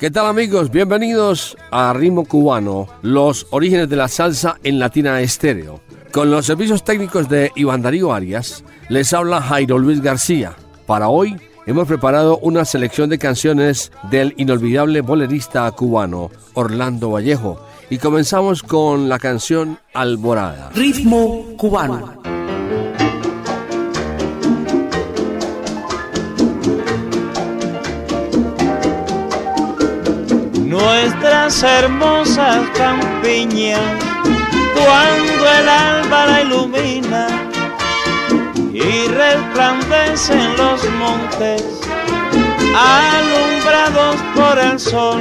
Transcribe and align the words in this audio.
¿Qué 0.00 0.12
tal 0.12 0.26
amigos? 0.26 0.70
Bienvenidos 0.70 1.56
a 1.72 1.92
Ritmo 1.92 2.24
Cubano, 2.24 2.86
los 3.02 3.48
orígenes 3.50 3.88
de 3.88 3.96
la 3.96 4.06
salsa 4.06 4.56
en 4.62 4.78
Latina 4.78 5.20
Estéreo. 5.20 5.80
Con 6.12 6.30
los 6.30 6.46
servicios 6.46 6.84
técnicos 6.84 7.28
de 7.28 7.50
Iván 7.56 7.82
Darío 7.82 8.12
Arias, 8.12 8.62
les 8.88 9.12
habla 9.12 9.42
Jairo 9.42 9.76
Luis 9.76 10.00
García. 10.00 10.54
Para 10.86 11.08
hoy 11.08 11.36
hemos 11.66 11.88
preparado 11.88 12.38
una 12.38 12.64
selección 12.64 13.10
de 13.10 13.18
canciones 13.18 13.90
del 14.08 14.34
inolvidable 14.36 15.00
bolerista 15.00 15.68
cubano 15.72 16.30
Orlando 16.54 17.10
Vallejo 17.10 17.60
y 17.90 17.98
comenzamos 17.98 18.62
con 18.62 19.08
la 19.08 19.18
canción 19.18 19.80
Alborada. 19.94 20.70
Ritmo 20.76 21.44
cubano. 21.56 22.37
Nuestras 30.78 31.62
hermosas 31.62 32.68
campiñas, 32.76 33.80
cuando 34.74 35.44
el 35.60 35.68
alba 35.68 36.26
la 36.26 36.42
ilumina 36.42 37.26
y 38.72 39.08
resplandecen 39.08 40.56
los 40.56 40.88
montes, 40.92 41.64
alumbrados 42.76 44.16
por 44.34 44.58
el 44.58 44.78
sol, 44.78 45.20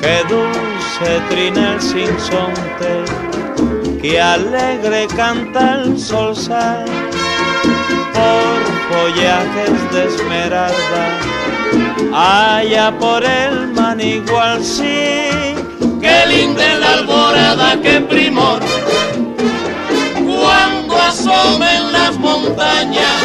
que 0.00 0.24
dulce 0.28 1.20
trina 1.28 1.74
el 1.74 1.82
sinsonte, 1.82 3.04
que 4.00 4.20
alegre 4.20 5.06
canta 5.14 5.82
el 5.82 5.98
sol 5.98 6.34
sal. 6.34 6.84
Por 8.14 8.51
follajes 9.02 9.92
de 9.92 10.04
esmeralda 10.06 11.04
allá 12.14 12.96
por 13.00 13.24
el 13.24 13.68
manigual 13.72 14.62
sí. 14.62 15.54
Qué 16.00 16.26
linda 16.28 16.78
la 16.78 16.92
alborada, 16.98 17.80
qué 17.82 18.00
primor, 18.00 18.60
cuando 20.14 20.96
asomen 20.96 21.92
las 21.92 22.16
montañas. 22.18 23.18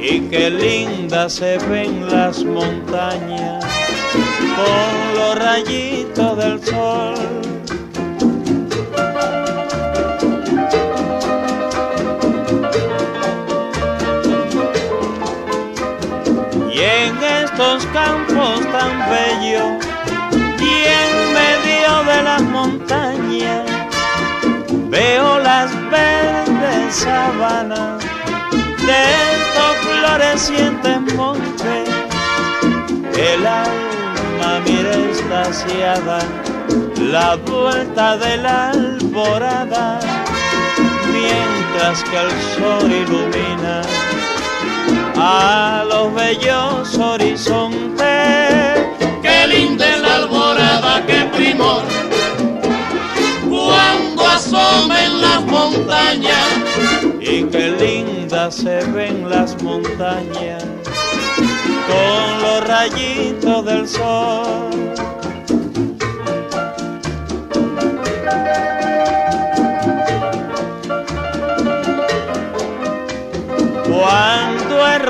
Y 0.00 0.20
qué 0.30 0.50
linda 0.50 1.28
se 1.28 1.58
ven 1.58 2.06
las 2.10 2.44
montañas 2.44 3.64
con 4.56 5.14
los 5.16 5.38
rayitos 5.38 6.36
del 6.36 6.64
sol. 6.64 7.33
Estos 17.54 17.86
campos 17.92 18.60
tan 18.72 18.98
bellos 19.08 19.86
y 20.58 20.74
en 20.90 21.32
medio 21.38 22.02
de 22.02 22.22
las 22.24 22.42
montañas 22.42 23.62
veo 24.90 25.38
las 25.38 25.70
verdes 25.88 26.96
sabanas 26.96 28.02
de 28.88 29.00
estos 29.34 29.76
florecientes 29.86 31.14
montes. 31.14 31.88
El 33.16 33.46
alma 33.46 34.60
mira 34.66 34.94
estaciada 35.12 36.18
la 36.98 37.36
vuelta 37.36 38.16
de 38.16 38.36
la 38.38 38.70
alborada 38.70 40.00
mientras 41.12 42.02
que 42.02 42.16
el 42.16 42.30
sol 42.56 42.90
ilumina 42.90 44.03
a 45.26 45.84
los 45.88 46.14
bellos 46.14 46.98
horizontes. 46.98 48.04
Qué 49.22 49.46
linda 49.48 49.96
la 49.96 50.16
alborada, 50.16 51.06
qué 51.06 51.24
primor, 51.34 51.82
cuando 53.48 54.26
asomen 54.26 55.22
las 55.22 55.42
montañas. 55.46 56.48
Y 57.20 57.44
qué 57.44 57.70
linda 57.70 58.50
se 58.50 58.84
ven 58.92 59.30
las 59.30 59.60
montañas 59.62 60.62
con 61.88 62.42
los 62.42 62.68
rayitos 62.68 63.64
del 63.64 63.88
sol. 63.88 65.13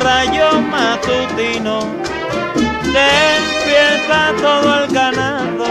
Rayo 0.05 0.61
matutino 0.61 1.79
despierta 2.93 4.35
todo 4.37 4.85
el 4.85 4.93
ganado, 4.93 5.67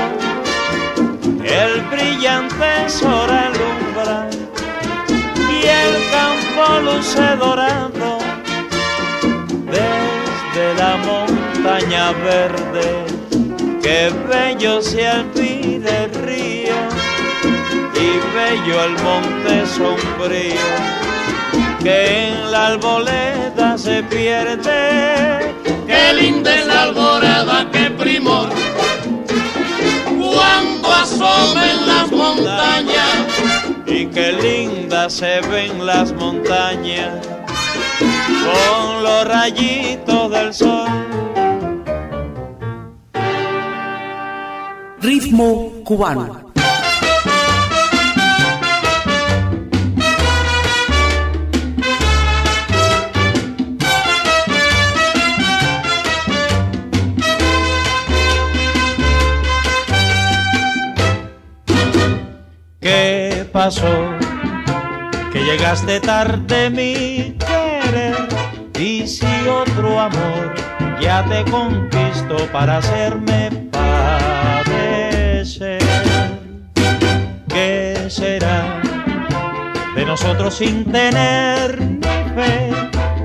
el 1.62 1.82
brillante 1.92 2.90
sol 2.90 3.30
alumbra 3.30 4.28
y 5.56 5.60
el 5.82 5.94
campo 6.16 6.64
luce 6.82 7.28
dorado 7.36 8.18
desde 9.76 10.66
la 10.82 10.98
montaña 10.98 12.12
verde. 12.24 13.06
Qué 13.84 14.12
bello 14.28 14.82
se 14.82 15.08
alpide 15.08 16.06
el 16.06 16.14
río 16.26 16.80
y 17.94 18.08
bello 18.36 18.84
el 18.84 18.94
monte 19.04 19.68
sombrío 19.68 21.13
que 21.84 22.30
en 22.30 22.52
la 22.52 22.68
alboleda 22.68 23.78
se 23.78 24.02
pierde. 24.04 25.54
Qué 25.86 26.14
linda 26.14 26.56
es 26.56 26.66
la 26.66 26.84
alborada, 26.84 27.70
qué 27.72 27.92
primor, 27.92 28.50
cuando 30.18 30.92
asomen 30.92 31.88
las 31.88 32.12
montañas. 32.12 33.14
Y 33.86 34.08
qué 34.08 34.32
linda 34.32 35.10
se 35.10 35.42
ven 35.42 35.86
las 35.86 36.14
montañas 36.14 37.28
con 38.00 39.04
los 39.04 39.28
rayitos 39.28 40.32
del 40.32 40.54
sol. 40.54 40.88
Ritmo 45.02 45.72
cubano. 45.84 46.53
Que 63.64 65.40
llegaste 65.40 66.02
tarde 66.02 66.70
mi 66.70 67.38
querer 67.40 68.28
y 68.78 69.08
si 69.08 69.26
otro 69.48 70.02
amor 70.02 70.54
ya 71.00 71.24
te 71.24 71.50
conquisto 71.50 72.36
para 72.52 72.80
hacerme 72.80 73.70
padecer. 73.72 75.80
¿Qué 77.48 78.08
será 78.10 78.82
de 79.96 80.06
nosotros 80.08 80.56
sin 80.56 80.84
tener 80.92 81.80
ni 81.80 82.02
fe? 82.36 82.70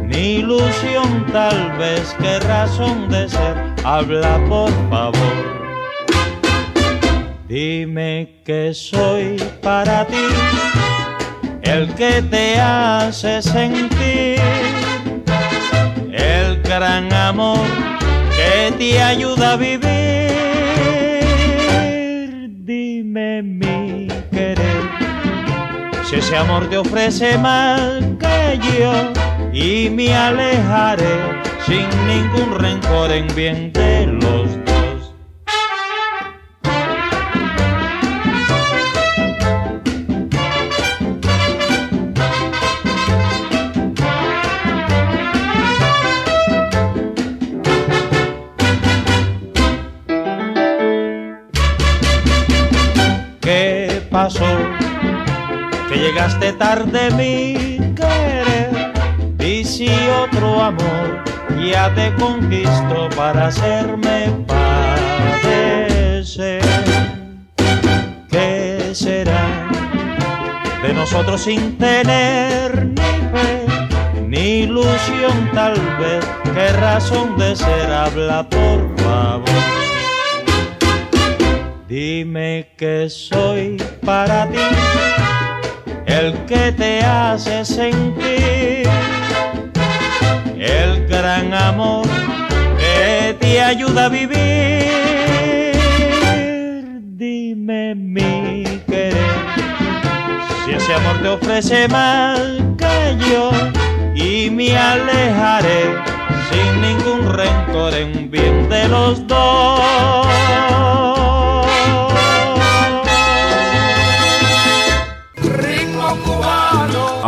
Ni 0.05 0.37
ilusión 0.37 1.27
tal 1.33 1.77
vez, 1.79 2.15
qué 2.21 2.39
razón 2.39 3.09
de 3.09 3.29
ser, 3.29 3.57
habla 3.85 4.39
por 4.49 4.71
favor 4.89 5.68
Dime 7.49 8.43
que 8.45 8.75
soy 8.75 9.43
para 9.63 10.07
ti 10.07 10.27
el 11.63 11.89
que 11.95 12.21
te 12.21 12.61
hace 12.61 13.41
sentir 13.41 14.39
el 16.13 16.61
gran 16.63 17.11
amor 17.11 17.67
que 18.37 18.71
te 18.77 19.03
ayuda 19.03 19.53
a 19.53 19.57
vivir. 19.57 19.89
Dime 22.67 23.43
mi 23.43 24.09
querer, 24.31 24.83
si 26.05 26.17
ese 26.17 26.37
amor 26.37 26.69
te 26.69 26.77
ofrece 26.77 27.39
más 27.39 27.81
que 28.21 28.61
yo 28.79 28.93
y 29.55 29.89
me 29.89 30.15
alejaré 30.15 31.17
sin 31.67 31.89
ningún 32.07 32.59
rencor 32.59 33.11
en 33.11 33.27
bien 33.35 33.73
de 33.73 34.07
los 34.07 34.58
Que 54.29 55.97
llegaste 55.97 56.53
tarde 56.53 57.11
mi 57.13 57.95
querer 57.95 58.93
y 59.39 59.65
si 59.65 59.89
otro 60.23 60.61
amor 60.61 61.25
ya 61.59 61.95
te 61.95 62.15
conquisto 62.17 63.09
para 63.17 63.47
hacerme 63.47 64.45
padecer. 65.47 66.61
¿Qué 68.31 68.91
será 68.93 69.67
de 70.83 70.93
nosotros 70.93 71.41
sin 71.41 71.79
tener 71.79 72.85
ni 72.85 73.31
fe, 73.33 73.65
ni 74.27 74.65
ilusión 74.65 75.51
tal 75.55 75.81
vez? 75.99 76.23
¿Qué 76.53 76.69
razón 76.73 77.39
de 77.39 77.57
ser 77.57 77.91
habla 77.91 78.47
por 78.47 78.95
favor? 78.99 79.78
Dime 81.89 82.69
que 82.77 83.09
soy 83.09 83.79
para 84.05 84.47
ti 84.51 84.59
el 86.05 86.35
que 86.45 86.71
te 86.73 87.01
hace 87.01 87.65
sentir 87.65 88.87
el 90.59 91.07
gran 91.09 91.55
amor 91.55 92.07
que 92.79 93.35
te 93.41 93.63
ayuda 93.63 94.05
a 94.05 94.09
vivir. 94.11 94.37
Dime 97.17 97.95
mi 97.95 98.65
querer, 98.87 99.17
si 100.67 100.73
ese 100.75 100.93
amor 100.93 101.23
te 101.23 101.29
ofrece 101.29 101.89
más 101.89 102.39
que 102.77 103.17
yo 103.31 103.51
y 104.15 104.51
me 104.51 104.77
alejaré 104.77 105.95
sin 106.51 106.83
ningún 106.83 107.33
rencor 107.33 107.95
en 107.95 108.31
bien 108.31 108.69
de 108.69 108.89
los 108.89 109.27
dos. 109.27 110.19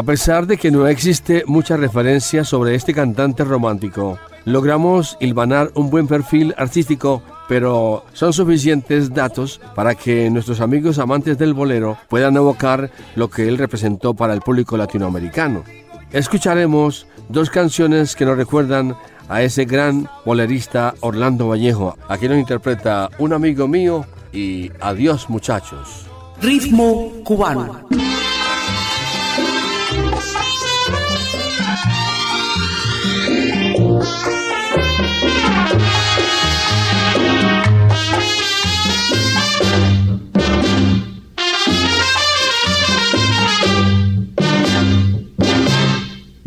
A 0.00 0.02
pesar 0.02 0.46
de 0.46 0.56
que 0.56 0.70
no 0.70 0.86
existe 0.86 1.44
mucha 1.46 1.76
referencia 1.76 2.42
sobre 2.42 2.74
este 2.74 2.94
cantante 2.94 3.44
romántico, 3.44 4.18
logramos 4.46 5.18
hilvanar 5.20 5.72
un 5.74 5.90
buen 5.90 6.06
perfil 6.06 6.54
artístico, 6.56 7.22
pero 7.50 8.06
son 8.14 8.32
suficientes 8.32 9.12
datos 9.12 9.60
para 9.74 9.94
que 9.94 10.30
nuestros 10.30 10.62
amigos 10.62 10.98
amantes 10.98 11.36
del 11.36 11.52
bolero 11.52 11.98
puedan 12.08 12.34
evocar 12.36 12.90
lo 13.14 13.28
que 13.28 13.46
él 13.46 13.58
representó 13.58 14.14
para 14.14 14.32
el 14.32 14.40
público 14.40 14.78
latinoamericano. 14.78 15.64
Escucharemos 16.12 17.06
dos 17.28 17.50
canciones 17.50 18.16
que 18.16 18.24
nos 18.24 18.38
recuerdan 18.38 18.96
a 19.28 19.42
ese 19.42 19.66
gran 19.66 20.08
bolerista 20.24 20.94
Orlando 21.00 21.48
Vallejo, 21.48 21.98
a 22.08 22.16
quien 22.16 22.30
nos 22.30 22.40
interpreta 22.40 23.10
un 23.18 23.34
amigo 23.34 23.68
mío 23.68 24.06
y 24.32 24.70
Adiós 24.80 25.28
muchachos. 25.28 26.06
Ritmo 26.40 27.12
cubano. 27.22 27.86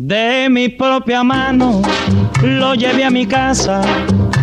De 0.06 0.50
mi 0.50 0.68
propia 0.68 1.24
mano 1.24 1.80
lo 2.42 2.74
llevé 2.74 3.04
a 3.04 3.10
mi 3.10 3.24
casa 3.26 3.80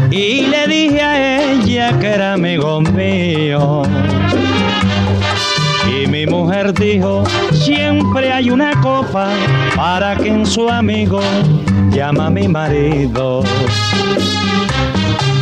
y 0.10 0.48
le 0.48 0.66
dije 0.66 1.00
a 1.00 1.44
ella 1.54 2.00
que 2.00 2.08
era 2.08 2.34
amigo 2.34 2.81
mío. 2.81 3.84
Y 5.86 6.08
mi 6.08 6.25
mujer 6.25 6.74
dijo, 6.74 7.24
siempre 7.52 8.34
hay 8.34 8.50
una 8.50 8.72
copa 8.81 9.30
para 9.75 10.16
quien 10.16 10.48
su 10.48 10.68
amigo 10.68 11.22
llama 11.92 12.25
a 12.25 12.30
mi 12.31 12.48
marido. 12.48 13.44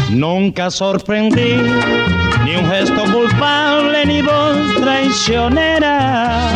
Nunca 0.10 0.70
sorprendí 0.70 1.56
ni 2.44 2.58
un 2.58 2.66
gesto 2.70 3.06
culpable 3.06 4.06
ni 4.06 4.22
voz 4.22 4.82
traicionera. 4.82 6.50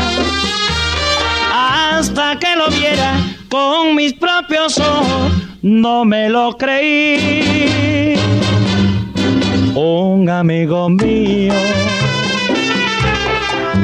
Hasta 2.04 2.38
que 2.38 2.54
lo 2.58 2.68
viera 2.68 3.14
con 3.48 3.96
mis 3.96 4.12
propios 4.12 4.78
ojos, 4.78 5.32
no 5.62 6.04
me 6.04 6.28
lo 6.28 6.58
creí. 6.58 8.16
Un 9.74 10.30
amigo 10.30 10.90
mío 10.90 11.54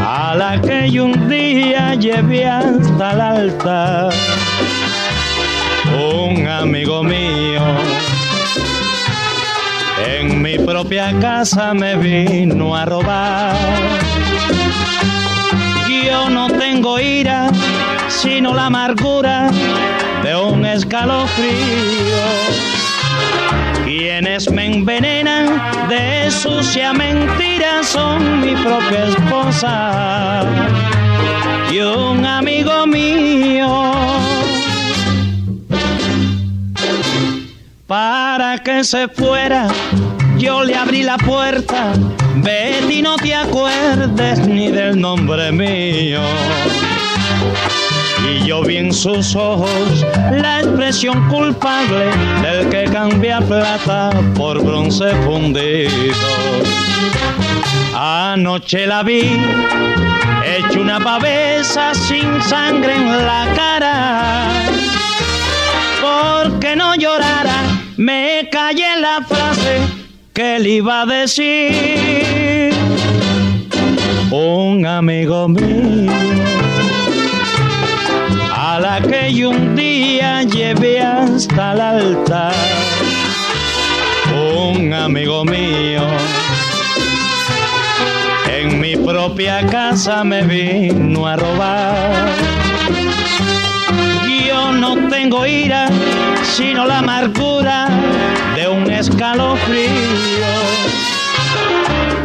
a 0.06 0.36
la 0.36 0.60
que 0.60 0.92
yo 0.92 1.06
un 1.06 1.30
día 1.30 1.96
llevé 1.96 2.46
hasta 2.46 3.14
el 3.14 3.22
altar. 3.22 4.10
Un 5.96 6.46
amigo 6.46 7.02
mío 7.02 7.62
en 10.06 10.42
mi 10.42 10.60
propia 10.60 11.18
casa 11.22 11.74
me 11.74 11.96
vino 11.96 12.76
a 12.76 12.84
robar. 12.84 13.56
Yo 16.10 16.30
no 16.30 16.48
tengo 16.48 17.00
ira, 17.00 17.52
sino 18.22 18.54
la 18.54 18.66
amargura 18.66 19.50
de 20.24 20.36
un 20.36 20.66
escalofrío. 20.66 22.26
Quienes 23.86 24.52
me 24.52 24.66
envenenan 24.66 25.62
de 25.88 26.30
sucia 26.30 26.92
mentira 26.92 27.82
son 27.82 28.42
mi 28.42 28.56
propia 28.56 29.06
esposa 29.06 30.44
y 31.72 31.80
un 31.80 32.26
amigo 32.26 32.86
mío. 32.88 33.94
Para 37.88 38.58
que 38.58 38.84
se 38.84 39.08
fuera, 39.08 39.70
yo 40.38 40.64
le 40.64 40.76
abrí 40.76 41.04
la 41.04 41.18
puerta. 41.18 41.94
Betty, 42.36 43.02
no 43.02 43.16
te 43.16 43.34
acuerdes 43.34 44.46
ni 44.46 44.70
del 44.70 45.00
nombre 45.00 45.54
mío. 45.54 46.20
Y 48.30 48.46
yo 48.46 48.62
vi 48.62 48.78
en 48.78 48.94
sus 48.94 49.36
ojos 49.36 50.06
la 50.32 50.60
expresión 50.60 51.28
culpable 51.30 52.06
del 52.44 52.70
que 52.70 52.84
cambia 52.92 53.42
plata 53.42 54.12
por 54.36 54.64
bronce 54.64 55.10
fundido. 55.26 55.90
Anoche 57.96 58.86
la 58.86 59.02
vi, 59.02 59.22
hecho 60.46 60.82
una 60.82 61.00
pavesa 61.00 61.94
sin 61.96 62.42
sangre 62.44 62.96
en 62.96 63.08
la 63.08 63.48
cara. 63.56 64.48
Porque 66.02 66.76
no 66.76 66.96
llorara, 66.96 67.64
me 67.98 68.48
callé 68.52 69.00
la 69.02 69.26
frase 69.28 69.80
que 70.34 70.60
le 70.60 70.70
iba 70.70 71.02
a 71.02 71.06
decir. 71.06 72.74
Un 74.32 74.86
amigo 74.86 75.48
mío 75.48 76.39
que 79.40 79.48
un 79.48 79.74
día 79.74 80.44
llevé 80.44 81.00
hasta 81.00 81.72
el 81.72 81.80
altar. 81.80 82.54
Un 84.36 84.94
amigo 84.94 85.46
mío 85.46 86.02
en 88.54 88.82
mi 88.82 88.98
propia 88.98 89.66
casa 89.66 90.26
me 90.26 90.42
vino 90.42 91.26
a 91.26 91.38
robar. 91.38 92.28
Yo 94.46 94.74
no 94.74 95.08
tengo 95.08 95.46
ira, 95.46 95.88
sino 96.44 96.86
la 96.86 96.98
amargura 96.98 97.88
de 98.58 98.68
un 98.68 98.92
escalofrío. 98.92 100.50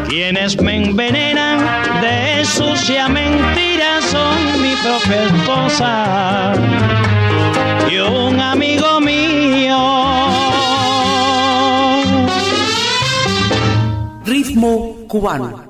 Quienes 0.09 0.61
me 0.61 0.85
envenenan 0.85 1.61
de 2.00 2.44
sucia 2.44 3.09
mentira 3.09 3.93
mi 4.75 4.81
propia 4.83 5.25
esposa 5.25 6.54
y 7.90 7.97
un 7.99 8.40
amigo 8.40 9.00
mío. 9.00 9.78
Ritmo 14.25 14.97
cubano. 15.09 15.64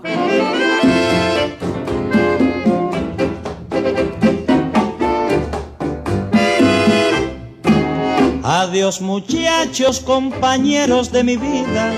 Adiós 8.42 9.00
muchachos, 9.00 10.00
compañeros 10.00 11.10
de 11.12 11.24
mi 11.24 11.36
vida, 11.36 11.92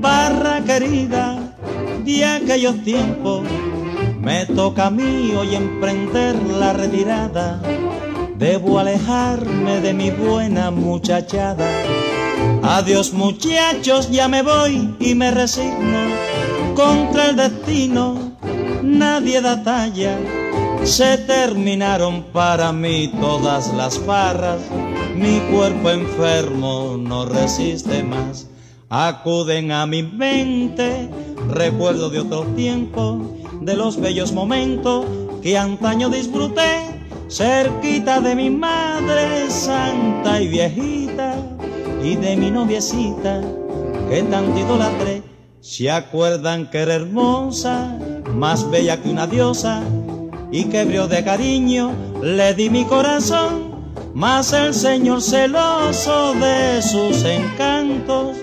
barra 0.00 0.60
querida 0.64 1.38
de 2.04 2.24
aquellos 2.24 2.82
tiempos. 2.82 3.42
Me 4.20 4.44
toca 4.44 4.86
a 4.86 4.90
mí 4.90 5.32
hoy 5.34 5.54
emprender 5.54 6.36
la 6.42 6.72
retirada. 6.72 7.60
Debo 8.36 8.78
alejarme 8.78 9.80
de 9.80 9.94
mi 9.94 10.10
buena 10.10 10.70
muchachada. 10.70 11.66
Adiós 12.62 13.12
muchachos, 13.14 14.10
ya 14.10 14.28
me 14.28 14.42
voy 14.42 14.94
y 15.00 15.14
me 15.14 15.30
resigno 15.30 16.00
contra 16.74 17.30
el 17.30 17.36
destino. 17.36 18.36
Nadie 18.82 19.40
da 19.40 19.62
talla. 19.62 20.18
Se 20.84 21.16
terminaron 21.18 22.24
para 22.32 22.72
mí 22.72 23.12
todas 23.20 23.72
las 23.74 24.04
barras. 24.04 24.60
Mi 25.16 25.40
cuerpo 25.50 25.90
enfermo 25.90 26.96
no 26.98 27.24
resiste 27.24 28.02
más. 28.02 28.48
Acuden 28.90 29.72
a 29.72 29.86
mi 29.86 30.02
mente 30.02 31.08
recuerdo 31.48 32.10
de 32.10 32.20
otro 32.20 32.44
tiempo, 32.56 33.20
de 33.70 33.76
los 33.76 34.00
bellos 34.00 34.32
momentos 34.32 35.06
que 35.42 35.56
antaño 35.56 36.10
disfruté 36.10 36.70
cerquita 37.28 38.20
de 38.20 38.34
mi 38.34 38.50
madre 38.50 39.48
santa 39.48 40.42
y 40.42 40.48
viejita 40.48 41.36
y 42.02 42.16
de 42.16 42.34
mi 42.34 42.50
noviecita 42.50 43.40
que 44.08 44.24
tanto 44.24 44.58
idolatré. 44.58 45.22
Se 45.60 45.88
acuerdan 45.88 46.68
que 46.68 46.78
era 46.78 46.94
hermosa, 46.94 47.96
más 48.34 48.68
bella 48.72 49.00
que 49.00 49.08
una 49.08 49.28
diosa 49.28 49.84
y 50.50 50.64
que 50.64 50.84
brió 50.84 51.06
de 51.06 51.22
cariño 51.22 51.92
le 52.20 52.54
di 52.54 52.70
mi 52.70 52.84
corazón, 52.86 53.70
mas 54.14 54.52
el 54.52 54.74
Señor 54.74 55.22
celoso 55.22 56.34
de 56.34 56.82
sus 56.82 57.22
encantos, 57.22 58.36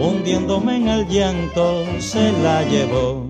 hundiéndome 0.00 0.76
en 0.76 0.88
el 0.88 1.06
llanto, 1.06 1.84
se 1.98 2.32
la 2.40 2.62
llevó. 2.62 3.29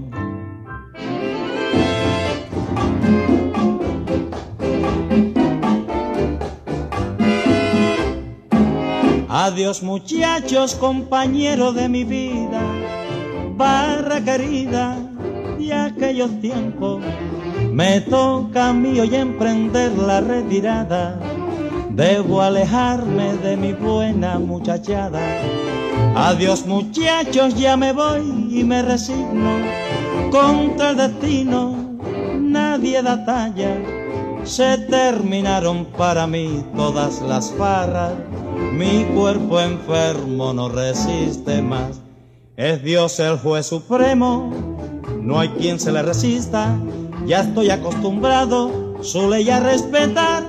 Adiós 9.53 9.83
muchachos, 9.83 10.77
compañeros 10.77 11.75
de 11.75 11.89
mi 11.89 12.05
vida, 12.05 12.63
barra 13.57 14.21
querida 14.21 14.97
de 15.59 15.75
aquellos 15.75 16.41
tiempos. 16.41 17.03
Me 17.73 18.01
toca 18.01 18.69
a 18.69 18.73
mí 18.73 19.01
hoy 19.01 19.13
emprender 19.13 19.91
la 19.99 20.21
retirada. 20.21 21.19
Debo 21.91 22.41
alejarme 22.41 23.35
de 23.39 23.57
mi 23.57 23.73
buena 23.73 24.39
muchachada. 24.39 25.21
Adiós 26.15 26.65
muchachos, 26.65 27.57
ya 27.57 27.77
me 27.77 27.93
voy 27.93 28.51
y 28.53 28.63
me 28.63 28.83
resigno. 28.83 29.51
Contra 30.31 30.91
el 30.91 30.97
destino, 30.97 31.75
nadie 32.39 33.03
da 33.03 33.25
talla. 33.25 33.75
Se 34.45 34.79
terminaron 34.79 35.87
para 35.99 36.29
mí 36.29 36.65
todas 36.77 37.21
las 37.23 37.51
farras 37.51 38.13
mi 38.73 39.05
cuerpo 39.15 39.61
enfermo 39.61 40.53
no 40.53 40.69
resiste 40.69 41.63
más. 41.63 42.01
Es 42.57 42.83
Dios 42.83 43.19
el 43.21 43.39
juez 43.39 43.67
supremo, 43.67 44.53
no 45.21 45.41
hay 45.41 45.49
quien 45.51 45.81
se 45.81 45.93
le 45.93 46.03
resista. 46.03 46.79
Ya 47.27 47.41
estoy 47.41 47.71
acostumbrado 47.71 49.03
su 49.03 49.29
ley 49.31 49.49
a 49.51 49.61
respetar, 49.61 50.45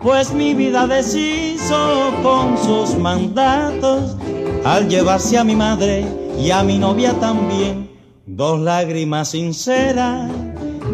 pues 0.00 0.32
mi 0.32 0.54
vida 0.54 0.86
deshizo 0.86 2.12
con 2.22 2.56
sus 2.58 2.96
mandatos 2.96 4.16
al 4.64 4.88
llevarse 4.88 5.38
a 5.38 5.44
mi 5.44 5.56
madre 5.56 6.06
y 6.38 6.50
a 6.50 6.62
mi 6.62 6.78
novia 6.78 7.12
también. 7.14 7.90
Dos 8.26 8.60
lágrimas 8.60 9.30
sinceras 9.30 10.30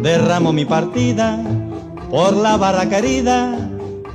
derramo 0.01 0.53
mi 0.53 0.65
partida 0.65 1.39
por 2.09 2.35
la 2.35 2.57
barra 2.57 2.87
querida 2.87 3.57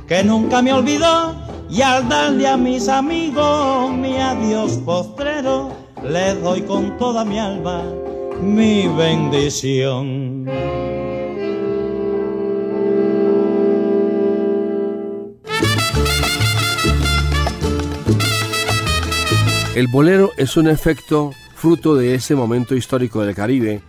que 0.07 0.23
nunca 0.23 0.61
me 0.61 0.73
olvidó 0.73 1.40
y 1.71 1.81
al 1.81 2.09
darle 2.09 2.47
a 2.47 2.57
mis 2.57 2.89
amigos 2.89 3.91
mi 3.93 4.17
adiós 4.17 4.73
postrero, 4.85 5.71
les 6.03 6.41
doy 6.43 6.61
con 6.63 6.97
toda 6.97 7.23
mi 7.23 7.39
alma 7.39 7.83
mi 8.41 8.87
bendición. 8.87 10.47
El 19.73 19.87
bolero 19.87 20.31
es 20.37 20.57
un 20.57 20.67
efecto 20.67 21.31
fruto 21.55 21.95
de 21.95 22.15
ese 22.15 22.35
momento 22.35 22.75
histórico 22.75 23.23
del 23.23 23.33
Caribe 23.33 23.81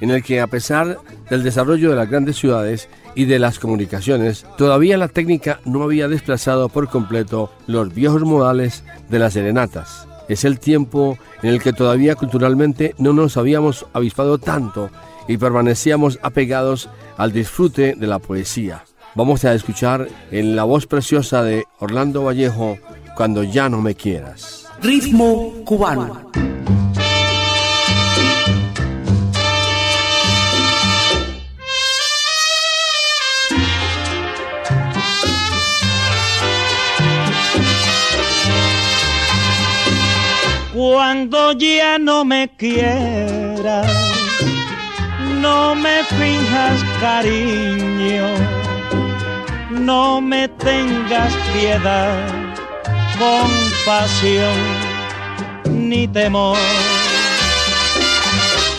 en 0.00 0.10
el 0.10 0.22
que 0.22 0.40
a 0.40 0.46
pesar 0.46 0.98
del 1.28 1.42
desarrollo 1.42 1.90
de 1.90 1.96
las 1.96 2.10
grandes 2.10 2.36
ciudades 2.36 2.88
y 3.14 3.24
de 3.24 3.38
las 3.38 3.58
comunicaciones, 3.58 4.46
todavía 4.56 4.96
la 4.96 5.08
técnica 5.08 5.60
no 5.64 5.82
había 5.82 6.08
desplazado 6.08 6.68
por 6.68 6.88
completo 6.88 7.50
los 7.66 7.92
viejos 7.94 8.22
modales 8.22 8.84
de 9.08 9.18
las 9.18 9.34
serenatas. 9.34 10.06
Es 10.28 10.44
el 10.44 10.60
tiempo 10.60 11.18
en 11.42 11.50
el 11.50 11.60
que 11.60 11.72
todavía 11.72 12.14
culturalmente 12.14 12.94
no 12.98 13.12
nos 13.12 13.36
habíamos 13.36 13.86
avispado 13.92 14.38
tanto 14.38 14.90
y 15.26 15.38
permanecíamos 15.38 16.18
apegados 16.22 16.88
al 17.16 17.32
disfrute 17.32 17.94
de 17.96 18.06
la 18.06 18.18
poesía. 18.18 18.84
Vamos 19.14 19.44
a 19.44 19.54
escuchar 19.54 20.08
en 20.30 20.54
la 20.54 20.64
voz 20.64 20.86
preciosa 20.86 21.42
de 21.42 21.64
Orlando 21.78 22.24
Vallejo, 22.24 22.78
Cuando 23.16 23.42
ya 23.42 23.68
no 23.68 23.82
me 23.82 23.94
quieras. 23.94 24.66
Ritmo 24.80 25.52
cubano. 25.66 26.30
Cuando 41.12 41.50
ya 41.50 41.98
no 41.98 42.24
me 42.24 42.48
quieras, 42.56 43.90
no 45.40 45.74
me 45.74 46.04
finjas 46.04 46.84
cariño, 47.00 48.28
no 49.72 50.20
me 50.20 50.46
tengas 50.46 51.34
piedad, 51.52 52.14
compasión 53.18 54.54
ni 55.68 56.06
temor. 56.06 56.56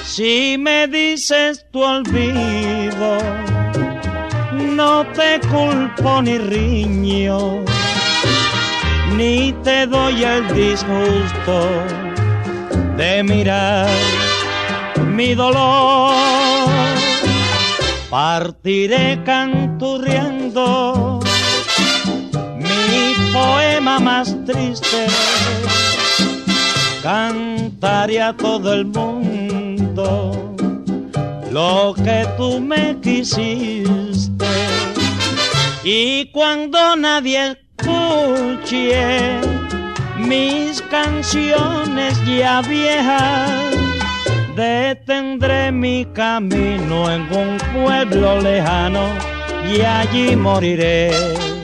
Si 0.06 0.56
me 0.58 0.88
dices 0.88 1.66
tu 1.72 1.84
olvido, 1.84 3.18
no 4.54 5.06
te 5.08 5.42
culpo 5.50 6.22
ni 6.22 6.38
riño 6.38 7.66
ni 9.18 9.54
te 9.64 9.86
doy 9.86 10.24
el 10.24 10.48
disgusto 10.56 12.01
de 12.98 13.24
mirar 13.24 13.90
mi 15.08 15.34
dolor. 15.36 16.14
Partiré 18.10 19.22
canturreando 19.24 21.20
mi 22.58 23.16
poema 23.32 24.00
más 24.00 24.36
triste, 24.46 25.08
cantaré 27.02 28.22
a 28.22 28.34
todo 28.34 28.74
el 28.74 28.86
mundo 28.86 30.52
lo 31.52 31.94
que 31.96 32.28
tú 32.38 32.60
me 32.60 32.98
quisiste. 33.02 34.46
Y 35.84 36.26
cuando 36.32 36.96
nadie 36.96 37.58
escuché 37.78 39.40
mis 40.28 40.82
canciones 40.84 42.20
ya 42.26 42.62
viejas. 42.62 43.76
Detendré 44.56 45.72
mi 45.72 46.06
camino 46.14 47.10
en 47.12 47.22
un 47.32 47.58
pueblo 47.74 48.40
lejano 48.42 49.06
y 49.68 49.82
allí 49.82 50.36
moriré. 50.36 51.61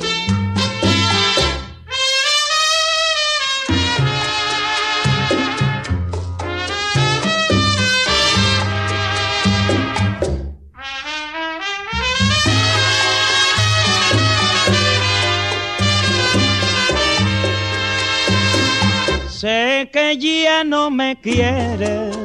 Que 19.85 20.17
ya 20.17 20.63
no 20.63 20.89
me 20.89 21.15
quieres, 21.21 22.17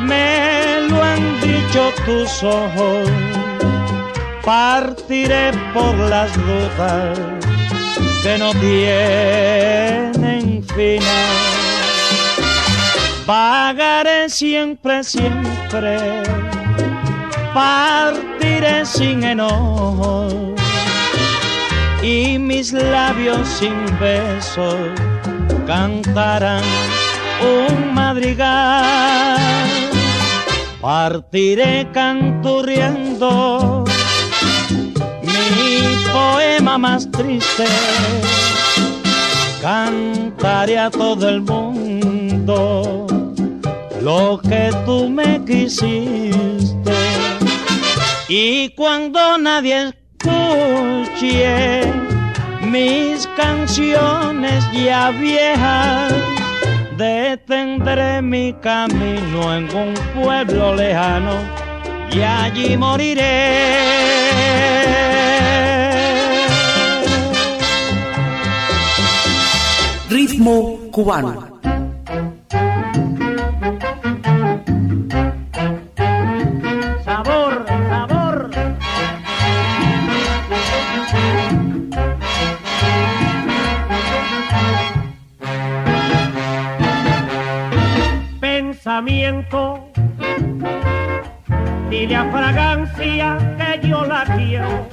me 0.00 0.80
lo 0.88 1.02
han 1.02 1.40
dicho 1.40 1.92
tus 2.06 2.42
ojos, 2.42 3.10
partiré 4.42 5.52
por 5.74 5.94
las 5.94 6.32
dudas 6.34 7.18
que 8.22 8.38
no 8.38 8.52
tienen 8.54 9.84
final. 10.74 11.36
Pagaré 13.26 14.30
siempre, 14.30 15.04
siempre, 15.04 16.22
partiré 17.52 18.86
sin 18.86 19.22
enojo. 19.22 20.28
Y 22.02 22.38
mis 22.38 22.72
labios 22.72 23.46
sin 23.46 23.74
besos 23.98 24.88
cantarán 25.66 26.62
un 27.40 27.94
madrigal. 27.94 29.36
Partiré 30.80 31.88
canturriendo 31.92 33.84
mi 35.22 35.80
poema 36.12 36.78
más 36.78 37.10
triste. 37.10 37.64
Cantaré 39.60 40.78
a 40.78 40.90
todo 40.90 41.28
el 41.28 41.42
mundo 41.42 43.06
lo 44.00 44.40
que 44.48 44.70
tú 44.86 45.08
me 45.08 45.44
quisiste. 45.44 46.92
Y 48.28 48.68
cuando 48.70 49.38
nadie 49.38 49.88
escuche 49.88 51.82
mis 52.70 53.26
canciones 53.36 54.64
ya 54.72 55.10
viejas, 55.10 56.12
detendré 56.96 58.22
mi 58.22 58.52
camino 58.54 59.54
en 59.54 59.64
un 59.74 59.94
pueblo 60.14 60.74
lejano 60.74 61.34
y 62.12 62.20
allí 62.20 62.76
moriré. 62.76 64.28
Ritmo 70.10 70.78
cubano. 70.90 71.57
Y 91.90 92.06
la 92.06 92.24
fragancia 92.32 93.36
que 93.58 93.86
yo 93.86 94.02
la 94.06 94.24
quiero, 94.24 94.88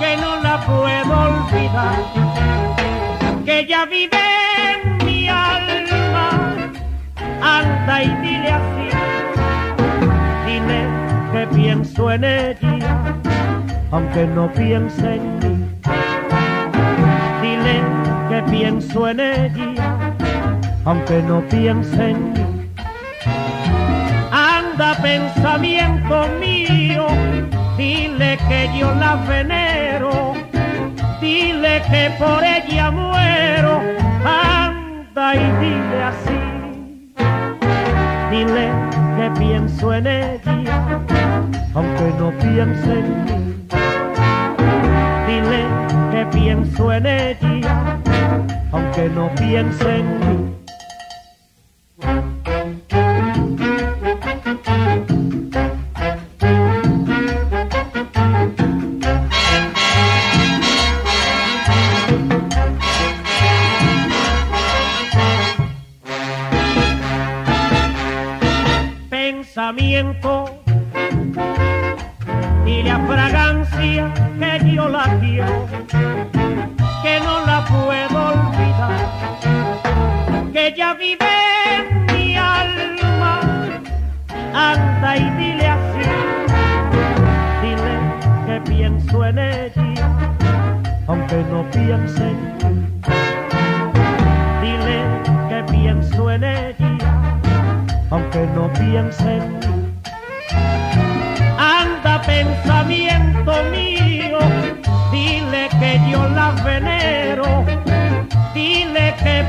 que 0.00 0.16
no 0.16 0.40
la 0.42 0.58
puedo 0.64 1.12
olvidar, 1.28 1.98
que 3.44 3.58
ella 3.60 3.84
vive 3.84 4.18
en 4.72 4.96
mi 5.04 5.28
alma, 5.28 6.54
anda 7.42 8.02
y 8.02 8.08
dile 8.22 8.50
así, 8.50 8.88
dile 10.46 10.88
que 11.32 11.46
pienso 11.54 12.12
en 12.12 12.24
ella, 12.24 13.14
aunque 13.90 14.26
no 14.26 14.50
piense 14.54 15.16
en 15.16 15.38
mí, 15.38 15.66
dile 17.42 17.82
que 18.30 18.42
pienso 18.50 19.06
en 19.06 19.20
ella 19.20 19.83
aunque 20.84 21.22
no 21.22 21.40
piense 21.48 22.10
en 22.10 22.32
mí. 22.32 22.70
Anda 24.30 24.94
pensamiento 25.00 26.26
mío, 26.40 27.06
dile 27.76 28.38
que 28.48 28.70
yo 28.78 28.94
la 28.94 29.16
venero, 29.28 30.34
dile 31.20 31.82
que 31.90 32.10
por 32.18 32.42
ella 32.42 32.90
muero, 32.90 33.80
anda 34.24 35.34
y 35.34 35.46
dile 35.60 36.02
así, 36.02 37.14
dile 38.30 38.70
que 39.16 39.30
pienso 39.38 39.94
en 39.94 40.06
ella, 40.06 41.00
aunque 41.74 42.12
no 42.18 42.30
piense 42.38 42.92
en 42.92 43.24
mí. 43.24 43.30
Dile 45.26 45.64
que 46.10 46.26
pienso 46.26 46.92
en 46.92 47.06
ella, 47.06 47.98
aunque 48.72 49.08
no 49.08 49.30
piense 49.36 49.98
en 49.98 50.18
mí. 50.20 50.53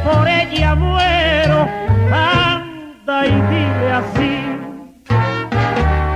Por 0.05 0.27
ella 0.27 0.75
muero, 0.75 1.67
anda 2.13 3.25
y 3.25 3.33
dile 3.51 3.91
así, 3.91 4.33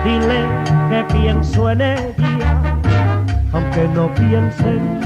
dile 0.04 0.40
que 0.90 1.00
pienso 1.16 1.72
en 1.72 1.82
ella, 1.82 2.62
aunque 3.52 3.88
no 3.96 4.14
piense 4.14 4.70
en 4.70 5.00
mí. 5.00 5.06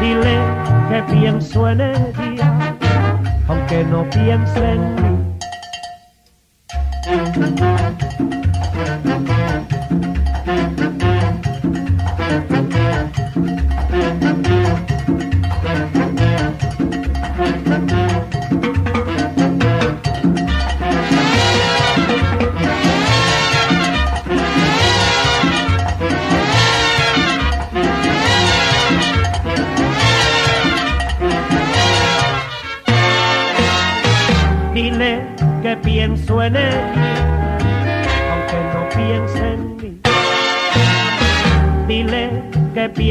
Dile 0.00 0.38
que 0.88 1.02
pienso 1.12 1.68
en 1.68 1.80
ella, 1.82 2.74
aunque 3.48 3.84
no 3.84 4.08
piense 4.08 4.72
en 4.72 4.94
mí. 4.94 5.12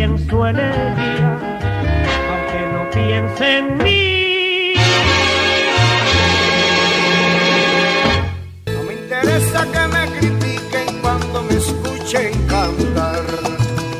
Pienso 0.07 0.47
en 0.47 0.55
ella, 0.57 1.39
aunque 2.31 2.59
no 2.73 2.89
piense 2.91 3.57
en 3.57 3.77
mí. 3.77 4.73
No 8.67 8.83
me 8.83 8.93
interesa 8.93 9.67
que 9.71 9.87
me 9.87 10.19
critiquen 10.19 11.01
cuando 11.01 11.43
me 11.43 11.55
escuchen 11.55 12.47
cantar. 12.47 13.23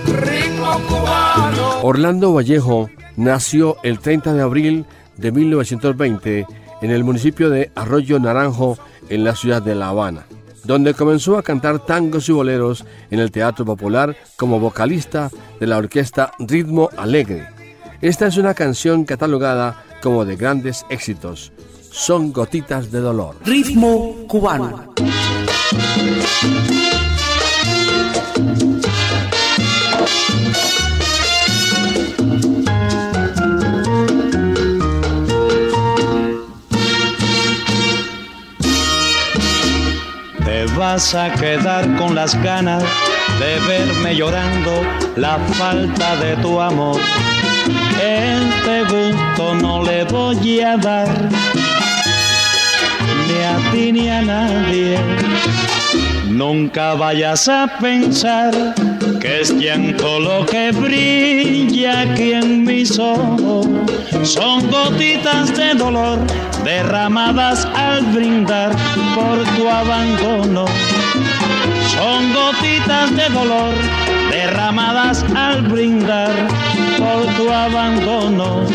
Ritmo 0.06 0.80
cubano. 0.88 1.82
Orlando 1.84 2.34
Vallejo 2.34 2.90
nació 3.18 3.78
el 3.84 4.00
30 4.00 4.34
de 4.34 4.42
abril 4.42 4.86
de 5.18 5.32
1920 5.32 6.46
en 6.82 6.92
el 6.92 7.04
municipio 7.04 7.50
de 7.50 7.72
Arroyo 7.76 8.20
Naranjo, 8.20 8.78
en 9.10 9.24
la 9.24 9.36
ciudad 9.36 9.62
de 9.62 9.74
La 9.74 9.90
Habana, 9.90 10.26
donde 10.68 10.94
comenzó 10.94 11.38
a 11.38 11.44
cantar 11.44 11.80
tangos 11.80 12.28
y 12.28 12.34
boleros 12.34 12.86
en 13.10 13.20
el 13.20 13.32
Teatro 13.32 13.64
Popular 13.64 14.16
como 14.36 14.60
vocalista 14.60 15.32
de 15.60 15.66
la 15.66 15.78
orquesta 15.78 16.34
Ritmo 16.40 16.90
Alegre. 16.98 17.48
Esta 18.02 18.28
es 18.28 18.36
una 18.38 18.54
canción 18.54 19.06
catalogada 19.06 19.84
como 20.04 20.26
de 20.26 20.36
grandes 20.36 20.86
éxitos. 20.90 21.54
Son 21.90 22.34
gotitas 22.34 22.92
de 22.92 23.00
dolor. 23.00 23.38
Ritmo 23.46 24.28
cubano. 24.28 24.94
Vas 40.92 41.14
a 41.16 41.30
quedar 41.34 41.84
con 41.98 42.16
las 42.16 42.32
ganas 42.42 42.82
de 43.42 43.60
verme 43.68 44.16
llorando 44.16 44.74
la 45.18 45.38
falta 45.60 46.16
de 46.16 46.38
tu 46.38 46.62
amor. 46.62 47.00
Este 48.02 48.76
gusto 48.94 49.56
no 49.56 49.84
le 49.84 50.06
voy 50.06 50.62
a 50.62 50.78
dar 50.78 51.10
ni 53.28 53.40
a 53.54 53.56
ti 53.72 53.92
ni 53.92 54.08
a 54.10 54.22
nadie. 54.22 54.98
Nunca 56.30 56.94
vayas 56.94 57.50
a 57.50 57.68
pensar 57.82 58.54
que 59.20 59.42
es 59.42 59.54
llanto 59.54 60.20
lo 60.20 60.46
que 60.46 60.72
brilla 60.72 62.02
aquí 62.02 62.34
en 62.34 62.64
mis 62.64 62.98
ojos. 63.00 63.68
Son 64.24 64.70
gotitas 64.70 65.56
de 65.56 65.74
dolor 65.74 66.20
derramadas 66.64 67.66
al 67.76 68.04
brindar 68.08 68.72
por 69.16 69.44
tu 69.56 69.70
abandono. 69.70 70.66
Son 71.90 72.34
gotitas 72.34 73.16
de 73.16 73.30
dolor 73.30 73.74
derramadas 74.32 75.26
al 75.36 75.62
brindar 75.64 76.32
por 76.98 77.26
tu 77.36 77.52
abandono. 77.52 78.66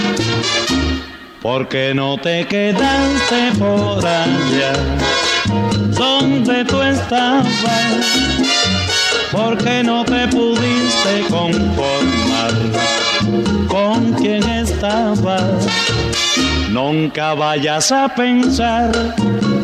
Porque 1.40 1.92
no 1.94 2.16
te 2.18 2.46
quedaste 2.46 3.52
por 3.58 4.06
allá 4.06 4.72
donde 6.02 6.64
tú 6.64 6.80
estabas, 6.82 7.46
porque 9.32 9.82
no 9.82 10.04
te 10.04 10.28
pudiste 10.28 11.22
conformar 11.30 12.52
con 13.66 14.12
quien 14.12 14.42
estabas. 14.42 15.66
Nunca 16.70 17.34
vayas 17.34 17.90
a 17.90 18.08
pensar 18.08 18.92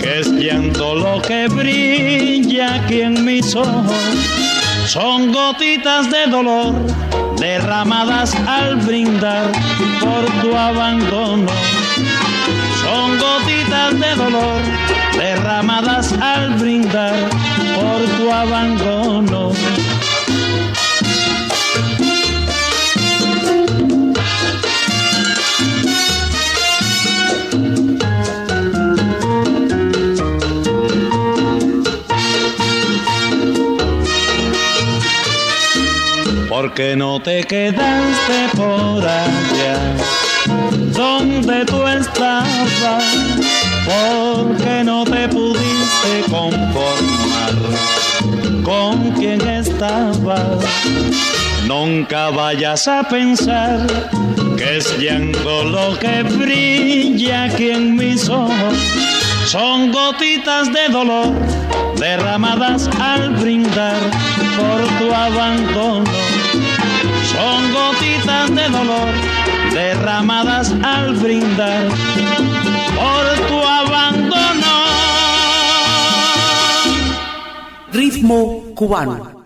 que 0.00 0.20
es 0.20 0.28
llanto 0.32 0.94
lo 0.94 1.20
que 1.20 1.48
brilla 1.48 2.76
aquí 2.76 3.02
en 3.02 3.24
mis 3.24 3.54
ojos. 3.54 3.92
Son 4.86 5.32
gotitas 5.32 6.10
de 6.10 6.26
dolor 6.30 6.74
derramadas 7.38 8.34
al 8.46 8.76
brindar 8.76 9.52
por 10.00 10.24
tu 10.42 10.56
abandono. 10.56 11.52
Son 12.80 13.18
gotitas 13.18 14.00
de 14.00 14.14
dolor 14.14 14.60
derramadas 15.18 16.12
al 16.14 16.54
brindar 16.54 17.14
por 17.78 18.00
tu 18.16 18.32
abandono. 18.32 19.52
Porque 36.48 36.96
no 36.96 37.20
te 37.20 37.44
quedaste 37.44 38.38
por 38.56 39.06
allá 39.06 39.76
donde 40.92 41.64
tú 41.64 41.86
estabas 41.86 43.38
porque 43.88 44.84
no 44.84 45.04
te 45.04 45.28
pudiste 45.28 46.30
conformar 46.30 46.97
con 48.68 49.12
quien 49.12 49.40
estabas. 49.48 50.62
Nunca 51.66 52.28
vayas 52.28 52.86
a 52.86 53.02
pensar 53.02 53.86
que 54.58 54.76
es 54.76 54.98
llanto 54.98 55.64
lo 55.64 55.98
que 55.98 56.22
brilla 56.22 57.44
aquí 57.44 57.70
en 57.70 57.96
mis 57.96 58.28
ojos. 58.28 58.74
Son 59.46 59.90
gotitas 59.90 60.70
de 60.70 60.88
dolor 60.90 61.32
derramadas 61.98 62.90
al 63.00 63.30
brindar 63.36 64.00
por 64.58 64.80
tu 64.98 65.14
abandono. 65.14 66.04
Son 67.32 67.72
gotitas 67.72 68.54
de 68.54 68.68
dolor 68.68 69.08
derramadas 69.72 70.74
al 70.82 71.14
brindar 71.14 71.88
Ritmo 77.98 78.62
cubano. 78.76 79.42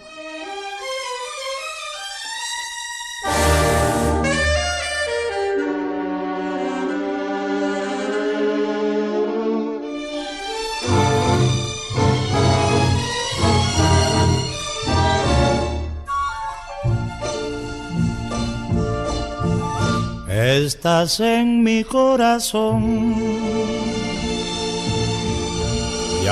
Estás 20.29 21.21
en 21.21 21.63
mi 21.63 21.85
corazón. 21.85 23.82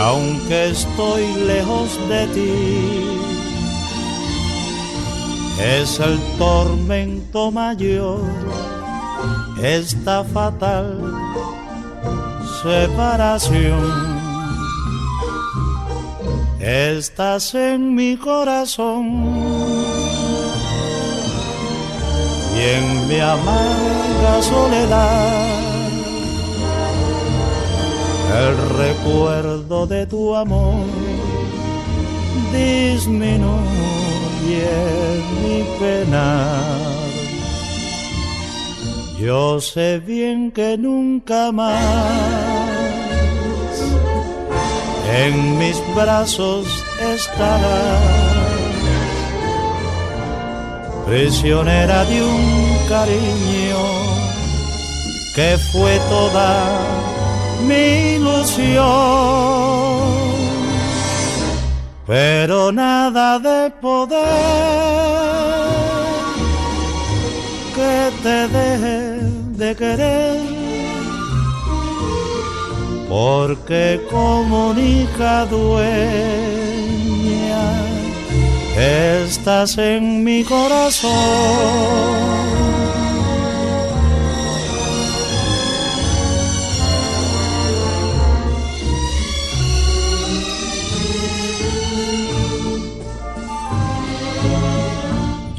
Aunque 0.01 0.71
estoy 0.71 1.27
lejos 1.47 1.91
de 2.09 2.27
ti, 2.29 2.55
es 5.63 6.01
el 6.01 6.19
tormento 6.39 7.51
mayor, 7.51 8.23
esta 9.63 10.25
fatal 10.25 10.99
separación. 12.63 13.85
Estás 16.61 17.55
en 17.55 17.95
mi 17.95 18.17
corazón 18.17 19.05
y 22.57 22.61
en 22.75 23.09
mi 23.09 23.21
amarga 23.21 24.43
soledad 24.43 25.50
el 28.39 28.57
recuerdo 28.79 29.87
de 29.87 30.07
tu 30.07 30.35
amor 30.35 30.87
disminuye 32.53 33.51
mi 35.43 35.65
pena. 35.79 36.47
Yo 39.21 39.61
sé 39.61 39.99
bien 39.99 40.51
que 40.51 40.79
nunca 40.79 41.53
más 41.53 41.81
en 45.13 45.59
mis 45.59 45.77
brazos 45.95 46.67
estarás 47.15 48.31
prisionera 51.07 52.05
de 52.05 52.23
un 52.23 52.79
cariño 52.89 53.83
que 55.35 55.59
fue 55.73 55.99
toda 56.09 57.10
mi 57.69 58.17
ilusión. 58.17 58.81
Pero 62.07 62.73
nada 62.73 63.39
de 63.39 63.71
poder 63.81 64.19
que 67.77 68.11
te 68.23 68.49
deje 68.49 69.01
de 69.61 69.77
querer, 69.77 70.41
porque 73.09 74.01
comunica 74.11 75.47
duele 75.47 76.21
estás 78.81 79.79
en 79.79 80.25
mi 80.25 80.45
corazón. 80.45 81.11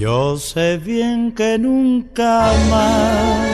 Yo 0.02 0.36
sé 0.36 0.80
bien 0.80 1.32
que 1.32 1.60
nunca 1.60 2.52
más 2.72 3.46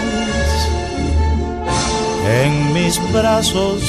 en 2.42 2.72
mis 2.72 2.96
brazos 3.12 3.82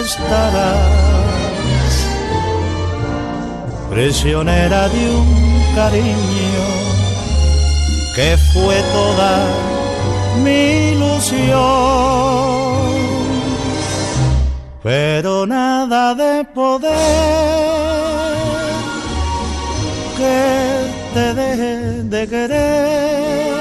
estarás 0.00 0.78
prisionera 3.90 4.88
de 4.90 5.10
un 5.10 5.64
cariño 5.74 6.68
que 8.14 8.36
fue 8.52 8.76
toda 8.92 9.32
mi 10.44 10.92
ilusión. 10.92 11.58
Pero 14.84 15.46
nada 15.48 16.14
de 16.14 16.44
poder 16.44 16.94
que 20.16 20.93
te 21.14 21.32
deje 21.34 22.02
de 22.14 22.22
querer, 22.28 23.52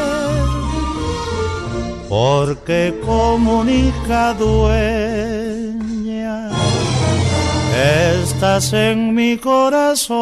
porque 2.10 3.00
comunica 3.06 4.34
dueña 4.34 5.74
estás 8.24 8.74
en 8.74 9.14
mi 9.14 9.38
corazón. 9.38 10.14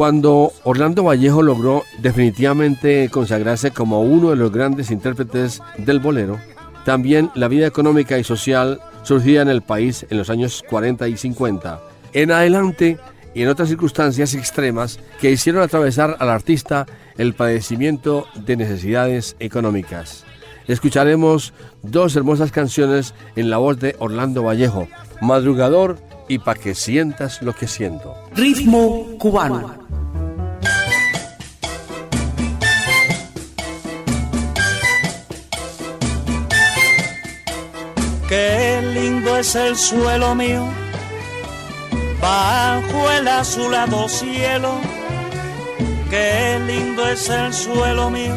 Cuando 0.00 0.54
Orlando 0.64 1.04
Vallejo 1.04 1.42
logró 1.42 1.84
definitivamente 1.98 3.10
consagrarse 3.10 3.70
como 3.70 4.00
uno 4.00 4.30
de 4.30 4.36
los 4.36 4.50
grandes 4.50 4.90
intérpretes 4.90 5.60
del 5.76 6.00
bolero, 6.00 6.40
también 6.86 7.30
la 7.34 7.48
vida 7.48 7.66
económica 7.66 8.16
y 8.16 8.24
social 8.24 8.80
surgía 9.02 9.42
en 9.42 9.50
el 9.50 9.60
país 9.60 10.06
en 10.08 10.16
los 10.16 10.30
años 10.30 10.64
40 10.70 11.06
y 11.06 11.18
50. 11.18 11.82
En 12.14 12.30
adelante 12.30 12.96
y 13.34 13.42
en 13.42 13.48
otras 13.48 13.68
circunstancias 13.68 14.32
extremas 14.32 14.98
que 15.20 15.32
hicieron 15.32 15.62
atravesar 15.62 16.16
al 16.18 16.30
artista 16.30 16.86
el 17.18 17.34
padecimiento 17.34 18.26
de 18.36 18.56
necesidades 18.56 19.36
económicas. 19.38 20.24
Escucharemos 20.66 21.52
dos 21.82 22.16
hermosas 22.16 22.52
canciones 22.52 23.12
en 23.36 23.50
la 23.50 23.58
voz 23.58 23.78
de 23.78 23.96
Orlando 23.98 24.44
Vallejo, 24.44 24.88
Madrugador 25.20 25.98
y 26.30 26.38
Pa' 26.38 26.54
que 26.54 26.76
sientas 26.76 27.42
lo 27.42 27.52
que 27.52 27.66
siento. 27.66 28.14
Ritmo 28.36 29.04
cubano. 29.18 29.74
Qué 38.28 38.80
lindo 38.94 39.38
es 39.38 39.56
el 39.56 39.74
suelo 39.76 40.36
mío, 40.36 40.64
bajo 42.20 43.10
el 43.10 43.26
azulado 43.26 44.08
cielo. 44.08 44.74
Qué 46.10 46.60
lindo 46.64 47.08
es 47.08 47.28
el 47.28 47.52
suelo 47.52 48.08
mío, 48.08 48.36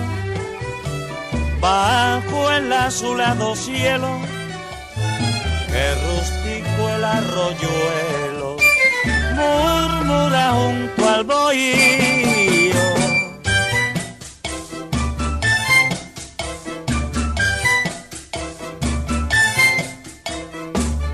bajo 1.62 2.50
el 2.54 2.74
azulado 2.74 3.56
cielo. 3.56 4.10
Qué 5.68 5.86
rústico 6.06 6.43
el 7.04 7.10
arroyuelo, 7.10 8.58
murmura 9.36 10.54
junto 10.54 11.10
al 11.10 11.24
bohío. 11.26 12.84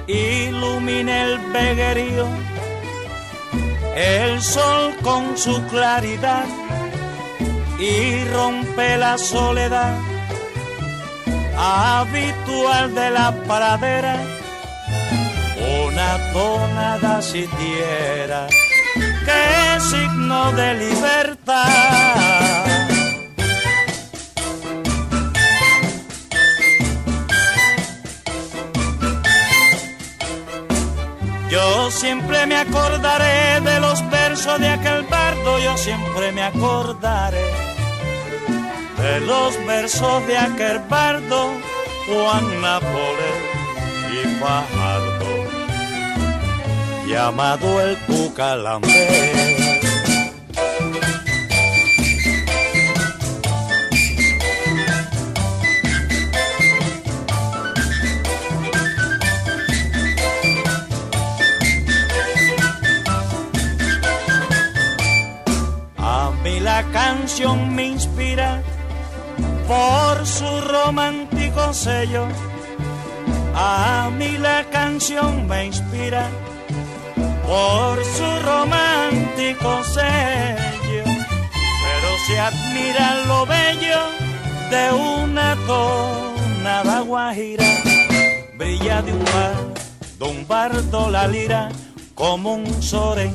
ilumina 0.07 1.23
el 1.23 1.37
veguerío, 1.53 2.27
el 3.95 4.41
sol 4.41 4.95
con 5.01 5.37
su 5.37 5.61
claridad 5.67 6.45
y 7.79 8.25
rompe 8.25 8.97
la 8.97 9.17
soledad 9.17 9.97
habitual 11.57 12.93
de 12.93 13.09
la 13.11 13.31
pradera, 13.47 14.17
una 15.89 16.31
tonada 16.33 17.21
siquiera 17.21 18.47
que 19.25 19.75
es 19.75 19.83
signo 19.83 20.51
de 20.53 20.73
libertad. 20.75 21.69
Yo 31.49 31.89
siempre 31.91 32.45
me 32.45 32.57
acordaré 32.57 33.59
de 33.61 33.79
los 33.79 34.07
versos 34.11 34.59
de 34.59 34.69
aquel 34.69 35.01
bardo, 35.03 35.59
yo 35.59 35.75
siempre 35.77 36.31
me 36.31 36.43
acordaré 36.43 37.43
de 39.01 39.19
los 39.21 39.65
versos 39.65 40.27
de 40.27 40.37
aquel 40.37 40.79
bardo, 40.87 41.51
Juan 42.07 42.61
Nápoles 42.61 43.35
y 44.11 44.27
Fajardo, 44.39 44.98
llamado 47.09 47.81
el 47.81 47.97
la 66.59 66.83
canción 66.91 67.73
me 67.75 67.87
inspira 67.87 68.61
por 69.67 70.25
su 70.25 70.61
romántico 70.61 71.73
sello. 71.73 72.27
A 73.55 74.09
mí 74.17 74.37
la 74.37 74.63
canción 74.69 75.47
me 75.47 75.65
inspira 75.65 76.29
por 77.49 78.05
su 78.05 78.29
romántico 78.45 79.83
sello. 79.83 81.03
Pero 81.83 82.09
se 82.27 82.39
admira 82.39 83.23
lo 83.25 83.45
bello 83.47 84.01
de 84.69 84.91
una 84.91 85.57
tonada 85.65 87.01
guajira. 87.01 87.65
Brilla 88.55 89.01
de 89.01 89.13
un 89.13 89.25
bar, 89.25 89.55
un 90.19 90.47
bardo 90.47 91.09
la 91.09 91.27
lira 91.27 91.69
como 92.13 92.53
un 92.53 92.83
soren 92.83 93.33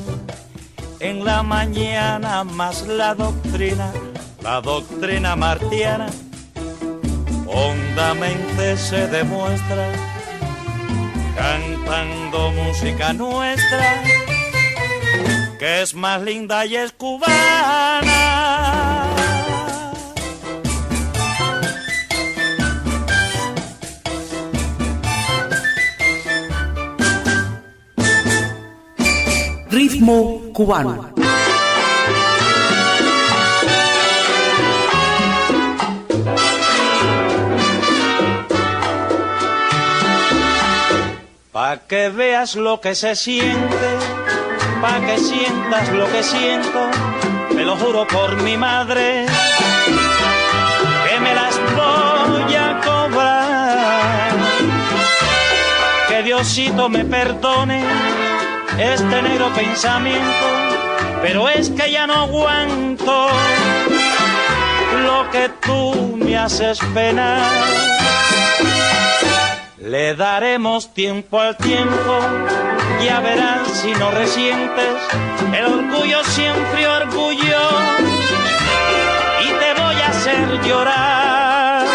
en 0.99 1.25
la 1.25 1.43
mañana 1.43 2.43
más 2.43 2.87
la 2.87 3.13
doctrina, 3.15 3.91
la 4.41 4.61
doctrina 4.61 5.35
martiana, 5.35 6.07
hondamente 7.47 8.77
se 8.77 9.07
demuestra, 9.07 9.89
cantando 11.35 12.51
música 12.51 13.13
nuestra, 13.13 14.03
que 15.59 15.81
es 15.81 15.93
más 15.93 16.21
linda 16.21 16.65
y 16.65 16.75
es 16.75 16.91
cubana. 16.93 18.15
Ritmo 29.69 30.41
cubano. 30.53 31.14
Pa' 41.55 41.77
que 41.87 42.09
veas 42.09 42.57
lo 42.57 42.81
que 42.81 42.95
se 42.95 43.15
siente, 43.15 43.89
pa' 44.81 44.99
que 44.99 45.17
sientas 45.17 45.87
lo 45.93 46.05
que 46.11 46.21
siento, 46.21 46.81
te 47.47 47.63
lo 47.63 47.77
juro 47.77 48.05
por 48.05 48.35
mi 48.41 48.57
madre, 48.57 49.25
que 51.07 51.19
me 51.21 51.33
las 51.33 51.57
voy 51.77 52.55
a 52.55 52.81
cobrar. 52.83 54.33
Que 56.09 56.23
Diosito 56.23 56.89
me 56.89 57.05
perdone 57.05 57.85
este 58.77 59.21
negro 59.21 59.49
pensamiento, 59.53 60.47
pero 61.21 61.47
es 61.47 61.69
que 61.69 61.89
ya 61.89 62.05
no 62.05 62.15
aguanto 62.15 63.29
lo 65.05 65.31
que 65.31 65.49
tú 65.65 66.17
me 66.17 66.37
haces 66.37 66.79
penar. 66.93 67.39
Le 69.77 70.15
daremos 70.15 70.93
tiempo 70.93 71.39
al 71.39 71.57
tiempo, 71.57 72.19
ya 73.03 73.19
verás 73.19 73.67
si 73.67 73.91
no 73.91 74.09
resientes 74.11 74.95
el 75.53 75.65
orgullo 75.65 76.23
siempre 76.23 76.87
orgullo 76.87 77.59
y 79.41 79.47
te 79.47 79.81
voy 79.81 79.95
a 79.95 80.07
hacer 80.07 80.61
llorar. 80.63 81.85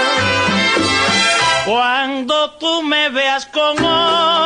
Cuando 1.64 2.50
tú 2.52 2.82
me 2.82 3.08
veas 3.08 3.46
con 3.46 3.82
otra, 3.82 4.39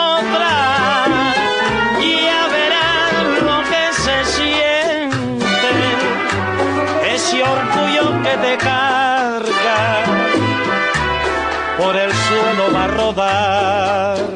va 12.72 12.84
a 12.84 12.86
rodar. 12.86 14.34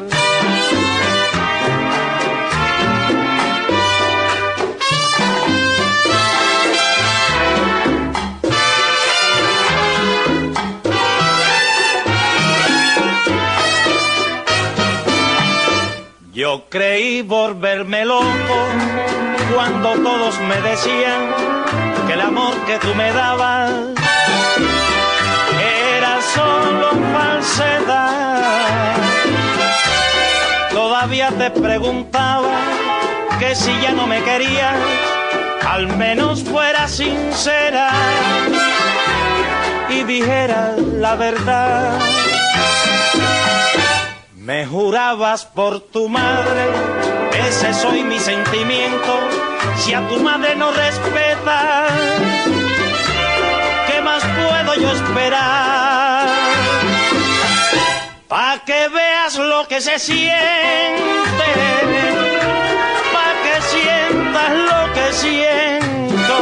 Yo 16.33 16.69
creí 16.69 17.21
volverme 17.21 18.05
loco 18.05 18.23
cuando 19.53 19.89
todos 19.95 20.39
me 20.41 20.61
decían 20.61 21.33
que 22.07 22.13
el 22.13 22.21
amor 22.21 22.53
que 22.65 22.77
tú 22.77 22.95
me 22.95 23.11
dabas 23.11 23.98
solo 26.39 26.89
falsedad. 27.13 28.95
Todavía 30.71 31.29
te 31.31 31.49
preguntaba 31.51 32.55
que 33.39 33.55
si 33.55 33.71
ya 33.81 33.91
no 33.91 34.07
me 34.07 34.21
querías, 34.23 34.75
al 35.67 35.87
menos 35.97 36.43
fuera 36.43 36.87
sincera 36.87 37.91
y 39.89 40.03
dijera 40.03 40.75
la 40.77 41.15
verdad. 41.15 41.99
Me 44.35 44.65
jurabas 44.65 45.45
por 45.45 45.79
tu 45.79 46.09
madre, 46.09 46.63
ese 47.47 47.73
soy 47.73 48.03
mi 48.03 48.19
sentimiento. 48.19 49.13
Si 49.77 49.93
a 49.93 50.07
tu 50.07 50.19
madre 50.19 50.55
no 50.55 50.71
respetas, 50.71 51.91
¿qué 53.87 54.01
más 54.01 54.23
puedo 54.23 54.73
yo 54.81 54.91
esperar? 54.91 55.78
Que 58.69 58.87
veas 58.87 59.35
lo 59.35 59.67
que 59.67 59.81
se 59.81 59.97
siente, 59.97 60.29
pa' 63.13 63.33
que 63.43 63.55
sientas 63.71 64.51
lo 64.69 64.93
que 64.93 65.05
siento. 65.11 66.35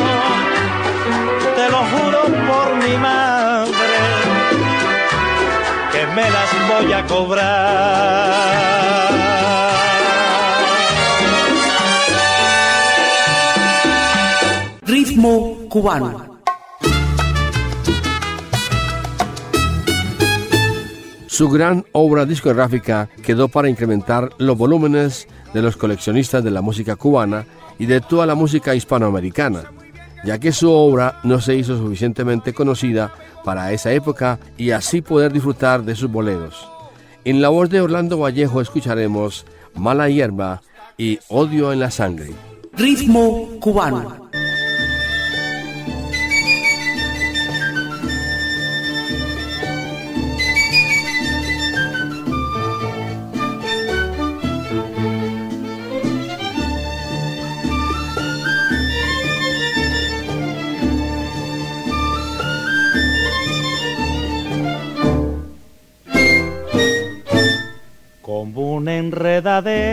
Te 1.55 1.69
lo 1.69 1.81
juro 1.91 2.21
por 2.49 2.75
mi 2.83 2.97
madre 2.97 3.99
que 5.93 6.05
me 6.07 6.29
las 6.29 6.49
voy 6.67 6.91
a 6.91 7.05
cobrar. 7.05 8.17
Ritmo 14.81 15.55
cubano. 15.69 16.36
Su 21.37 21.49
gran 21.49 21.85
obra 21.91 22.25
discográfica 22.25 23.09
quedó 23.21 23.47
para 23.47 23.69
incrementar 23.69 24.31
los 24.39 24.57
volúmenes 24.57 25.27
de 25.53 25.61
los 25.61 25.77
coleccionistas 25.77 26.43
de 26.43 26.49
la 26.49 26.63
música 26.63 26.95
cubana 26.95 27.45
y 27.77 27.85
de 27.85 28.01
toda 28.01 28.25
la 28.25 28.33
música 28.33 28.73
hispanoamericana, 28.73 29.65
ya 30.25 30.39
que 30.39 30.51
su 30.51 30.71
obra 30.71 31.19
no 31.21 31.39
se 31.39 31.53
hizo 31.53 31.77
suficientemente 31.77 32.53
conocida 32.53 33.13
para 33.45 33.71
esa 33.71 33.91
época 33.91 34.39
y 34.57 34.71
así 34.71 35.03
poder 35.03 35.31
disfrutar 35.31 35.83
de 35.83 35.93
sus 35.93 36.11
boleros. 36.11 36.67
En 37.23 37.39
la 37.39 37.49
voz 37.49 37.69
de 37.69 37.81
Orlando 37.81 38.17
Vallejo 38.17 38.59
escucharemos 38.59 39.45
Mala 39.75 40.09
Hierba 40.09 40.63
y 40.97 41.19
Odio 41.27 41.71
en 41.71 41.81
la 41.81 41.91
Sangre. 41.91 42.31
Ritmo 42.73 43.59
cubano. 43.59 44.26
Enredadera 69.47 69.87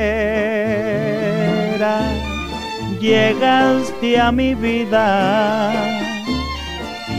llegaste 3.01 4.21
a 4.21 4.33
mi 4.33 4.55
vida 4.55 5.73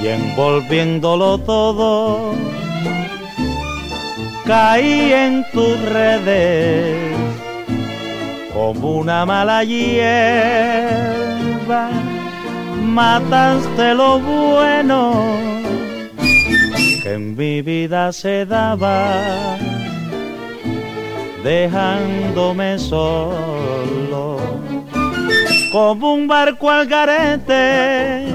y 0.01 0.07
envolviéndolo 0.07 1.37
todo 1.39 2.33
caí 4.45 5.13
en 5.13 5.45
tus 5.53 5.79
redes 5.81 7.15
como 8.53 8.97
una 8.97 9.25
mala 9.25 9.63
hierba. 9.63 9.89
Mataste 12.81 13.93
lo 13.93 14.19
bueno 14.19 15.13
que 17.03 17.13
en 17.13 17.35
mi 17.35 17.61
vida 17.61 18.13
se 18.13 18.45
daba 18.45 19.57
dejándome 21.45 22.77
solo 22.79 24.37
como 25.71 26.15
un 26.15 26.27
barco 26.27 26.71
al 26.71 26.87
garete 26.87 28.25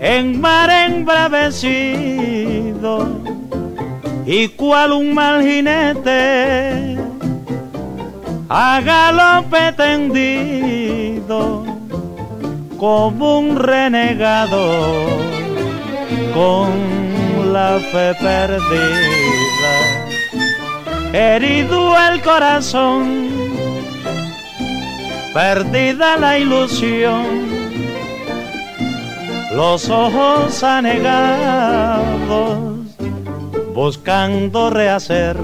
en 0.00 0.40
mar 0.40 0.68
embravecido 0.68 1.78
y 4.26 4.48
cual 4.48 4.90
un 4.90 5.14
mal 5.14 5.40
jinete 5.40 6.96
a 8.48 8.80
galope 8.84 9.72
tendido 9.76 11.38
como 12.76 13.38
un 13.38 13.54
renegado 13.54 15.06
con 16.34 16.72
la 17.52 17.78
fe 17.92 18.12
perdida 18.20 19.47
herido 21.12 21.94
el 21.98 22.20
corazón, 22.22 23.28
perdida 25.32 26.16
la 26.18 26.38
ilusión, 26.38 27.48
los 29.54 29.88
ojos 29.88 30.62
anegados, 30.62 31.98
buscando 33.74 34.70
rehacer 34.70 35.36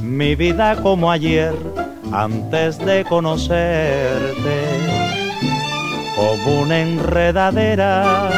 mi 0.00 0.34
vida 0.34 0.76
como 0.82 1.10
ayer, 1.10 1.54
antes 2.12 2.78
de 2.78 3.04
conocerte, 3.04 4.62
como 6.16 6.62
una 6.62 6.80
enredadera, 6.80 8.30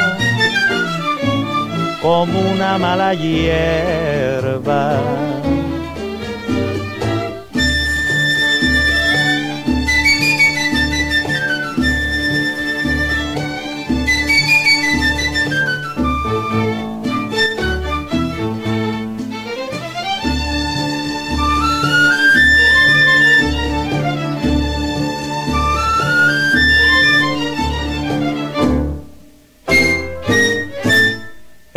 como 2.03 2.41
una 2.53 2.79
mala 2.79 3.15
hierba 3.15 4.99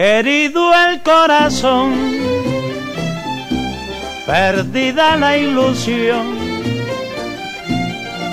herido 0.02 0.72
el 0.74 1.04
corazón, 1.04 1.92
perdida 4.26 5.18
la 5.18 5.36
ilusión, 5.36 6.38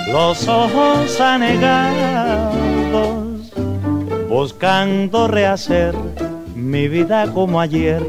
los 0.09 0.47
ojos 0.47 1.19
anegados, 1.19 2.55
buscando 4.29 5.27
rehacer 5.27 5.93
mi 6.55 6.87
vida 6.87 7.33
como 7.33 7.59
ayer, 7.59 8.01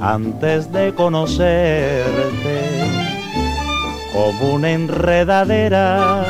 antes 0.00 0.72
de 0.72 0.94
conocerte, 0.94 2.62
como 4.14 4.54
una 4.54 4.70
enredadera 4.70 6.24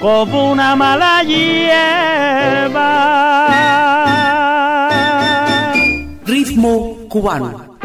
como 0.00 0.52
una 0.52 0.74
mala 0.74 1.22
hierba. 1.24 2.80
Cubano. 6.60 7.78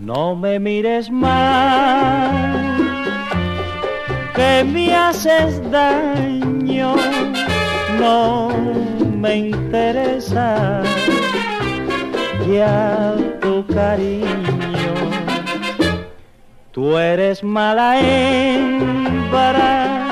No 0.00 0.34
me 0.34 0.58
mires 0.58 1.10
más, 1.10 2.30
que 4.34 4.64
me 4.64 4.94
haces 4.94 5.60
daño, 5.70 6.94
no 8.00 8.48
me 9.20 9.36
interesa 9.36 10.82
ya 12.46 13.14
tu 13.40 13.66
cariño. 13.66 14.94
Tú 16.72 16.98
eres 16.98 17.42
mala 17.42 18.00
hembra, 18.00 20.08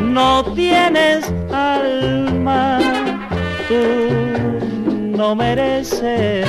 no 0.00 0.44
tienes 0.54 1.32
alma, 1.52 2.78
tú 3.68 5.16
no 5.16 5.34
mereces 5.34 6.46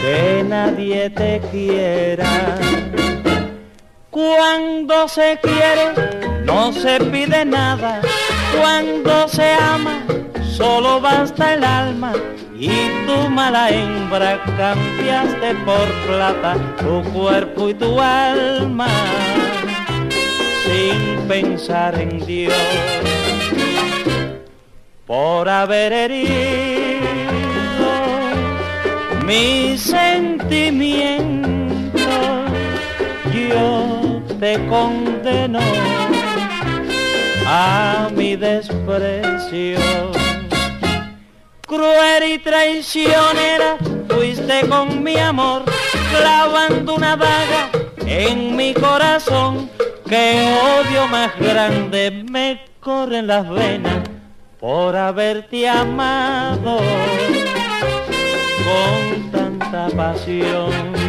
que 0.00 0.44
nadie 0.48 1.10
te 1.10 1.40
quiera. 1.50 2.56
Cuando 4.10 5.08
se 5.08 5.38
quiere, 5.42 6.44
no 6.44 6.72
se 6.72 7.00
pide 7.00 7.44
nada. 7.44 8.00
Cuando 8.58 9.28
se 9.28 9.52
ama, 9.52 10.02
solo 10.56 11.00
basta 11.00 11.54
el 11.54 11.64
alma 11.64 12.12
y 12.56 12.68
tu 13.06 13.28
mala 13.30 13.68
hembra 13.70 14.40
cambiaste 14.56 15.54
por 15.66 15.88
plata 16.06 16.56
tu 16.78 17.02
cuerpo 17.10 17.68
y 17.70 17.74
tu 17.74 18.00
alma 18.00 18.86
sin 20.64 21.26
pensar 21.26 22.00
en 22.00 22.24
Dios. 22.24 22.54
Por 25.06 25.48
haber 25.48 25.92
herido 25.92 26.30
mis 29.26 29.80
sentimientos 29.80 31.34
yo 33.32 34.22
te 34.38 34.64
condeno 34.68 35.60
a 37.46 38.08
mi 38.14 38.36
desprecio 38.36 40.23
cruel 41.74 42.32
y 42.34 42.38
traicionera, 42.38 43.76
fuiste 44.08 44.66
con 44.68 45.02
mi 45.02 45.16
amor, 45.16 45.64
clavando 46.10 46.94
una 46.94 47.16
daga 47.16 47.70
en 48.06 48.54
mi 48.56 48.74
corazón, 48.74 49.70
que 50.08 50.54
odio 50.78 51.08
más 51.08 51.36
grande 51.38 52.24
me 52.30 52.64
corre 52.80 53.18
en 53.18 53.26
las 53.26 53.48
venas 53.48 54.08
por 54.60 54.96
haberte 54.96 55.68
amado 55.68 56.78
con 58.64 59.30
tanta 59.30 59.88
pasión. 59.96 61.03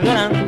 Odio 0.00 0.47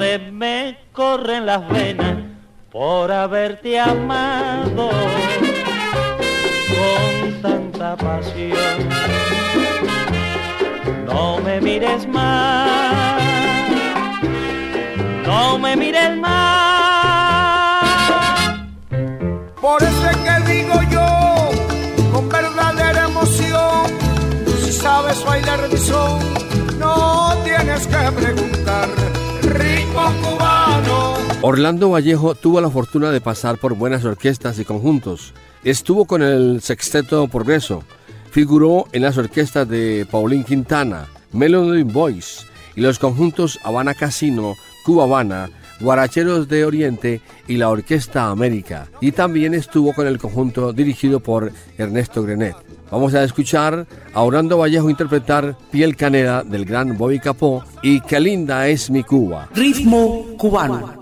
Orlando 31.51 31.90
Vallejo 31.90 32.36
tuvo 32.36 32.61
la 32.61 32.70
fortuna 32.70 33.11
de 33.11 33.20
pasar 33.20 33.59
por 33.59 33.74
buenas 33.74 34.05
orquestas 34.05 34.61
y 34.61 34.64
conjuntos. 34.64 35.34
Estuvo 35.64 36.05
con 36.05 36.22
el 36.22 36.61
Sexteto 36.62 37.26
Progreso, 37.26 37.82
figuró 38.30 38.86
en 38.92 39.03
las 39.03 39.18
orquestas 39.18 39.68
de 39.68 40.07
Paulín 40.09 40.44
Quintana, 40.44 41.09
Melody 41.32 41.82
Boys 41.82 42.46
y 42.76 42.82
los 42.82 43.01
conjuntos 43.01 43.59
Habana 43.64 43.94
Casino, 43.94 44.55
Cuba 44.84 45.03
Habana, 45.03 45.51
Guaracheros 45.80 46.46
de 46.46 46.64
Oriente 46.64 47.20
y 47.48 47.57
la 47.57 47.68
Orquesta 47.68 48.28
América. 48.28 48.86
Y 49.01 49.11
también 49.11 49.53
estuvo 49.53 49.92
con 49.92 50.07
el 50.07 50.18
conjunto 50.18 50.72
dirigido 50.72 51.18
por 51.18 51.51
Ernesto 51.76 52.22
Grenet. 52.22 52.55
Vamos 52.92 53.12
a 53.14 53.24
escuchar 53.24 53.88
a 54.14 54.22
Orlando 54.22 54.59
Vallejo 54.59 54.88
interpretar 54.88 55.57
Piel 55.72 55.96
Canera 55.96 56.44
del 56.44 56.64
gran 56.64 56.96
Bobby 56.96 57.18
Capó 57.18 57.64
y 57.82 58.01
Qué 58.03 58.20
linda 58.20 58.68
es 58.68 58.88
mi 58.88 59.03
Cuba. 59.03 59.48
Ritmo 59.53 60.26
cubano. 60.36 60.99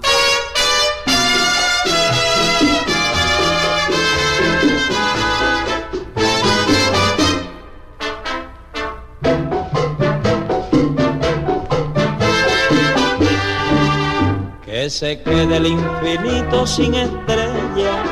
Se 14.91 15.21
quede 15.21 15.57
el 15.57 15.67
infinito 15.67 16.67
sin 16.67 16.95
estrella 16.95 18.03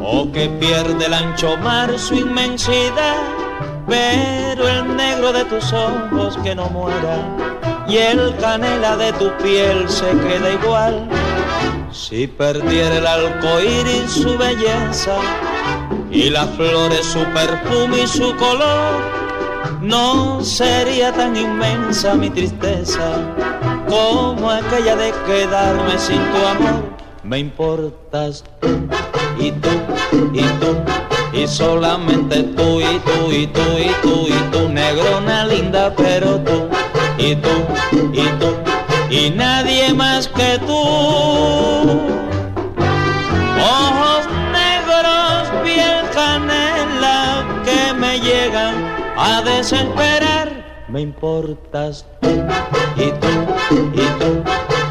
o 0.00 0.30
que 0.30 0.48
pierde 0.60 1.06
el 1.06 1.14
ancho 1.14 1.56
mar 1.58 1.98
su 1.98 2.14
inmensidad, 2.14 3.16
pero 3.88 4.68
el 4.68 4.96
negro 4.96 5.32
de 5.32 5.44
tus 5.46 5.72
ojos 5.72 6.38
que 6.44 6.54
no 6.54 6.66
muera 6.68 7.16
y 7.88 7.96
el 7.96 8.36
canela 8.36 8.96
de 8.96 9.12
tu 9.14 9.30
piel 9.38 9.88
se 9.88 10.10
queda 10.10 10.52
igual. 10.52 11.08
Si 11.90 12.26
perdiera 12.26 12.98
el 12.98 13.06
arcoíris 13.06 14.10
su 14.10 14.38
belleza 14.38 15.16
y 16.10 16.30
las 16.30 16.48
flores 16.50 17.04
su 17.04 17.24
perfume 17.32 18.02
y 18.02 18.06
su 18.06 18.34
color, 18.36 19.00
no 19.80 20.42
sería 20.44 21.12
tan 21.12 21.36
inmensa 21.36 22.14
mi 22.14 22.30
tristeza 22.30 23.18
como 23.92 24.50
aquella 24.50 24.96
de 24.96 25.12
quedarme 25.26 25.98
sin 25.98 26.22
tu 26.32 26.38
amor. 26.46 26.82
Me 27.22 27.38
importas 27.38 28.42
tú 28.60 28.68
y 29.38 29.52
tú 29.52 29.68
y 30.32 30.44
tú 30.60 30.70
y 31.32 31.46
solamente 31.46 32.42
tú 32.56 32.80
y 32.80 32.98
tú 33.06 33.30
y 33.30 33.46
tú 33.46 33.66
y 33.78 33.90
tú 34.02 34.14
y 34.28 34.50
tú, 34.50 34.68
negrona 34.68 35.44
linda, 35.44 35.92
pero 35.94 36.38
tú 36.40 36.68
y 37.18 37.36
tú 37.36 37.54
y 38.12 38.26
tú 38.40 38.50
y 39.10 39.30
nadie 39.30 39.92
más 39.92 40.26
que 40.28 40.58
tú. 40.66 40.82
Ojos 43.78 44.24
negros, 44.58 45.42
piel 45.62 46.02
canela 46.14 47.44
que 47.66 47.92
me 47.92 48.18
llegan 48.20 48.74
a 49.18 49.42
desesperar. 49.42 50.31
Me 50.92 51.00
importas 51.00 52.04
tú 52.20 52.28
y 52.96 53.10
tú 53.12 53.28
y 53.94 54.06
tú 54.20 54.44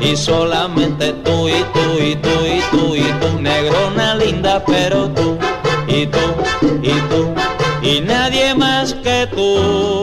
y 0.03 0.17
solamente 0.17 1.13
tú 1.13 1.47
y 1.47 1.63
tú 1.73 1.99
y 1.99 2.15
tú 2.15 2.29
y 2.43 2.59
tú 2.71 2.95
y 2.95 3.03
tú 3.03 3.39
negrona 3.39 4.15
linda 4.15 4.63
pero 4.65 5.09
tú 5.09 5.37
y 5.87 6.07
tú 6.07 6.17
y 6.81 6.89
tú 6.89 7.35
y 7.83 8.01
nadie 8.01 8.55
más 8.55 8.95
que 8.95 9.27
tú 9.27 10.00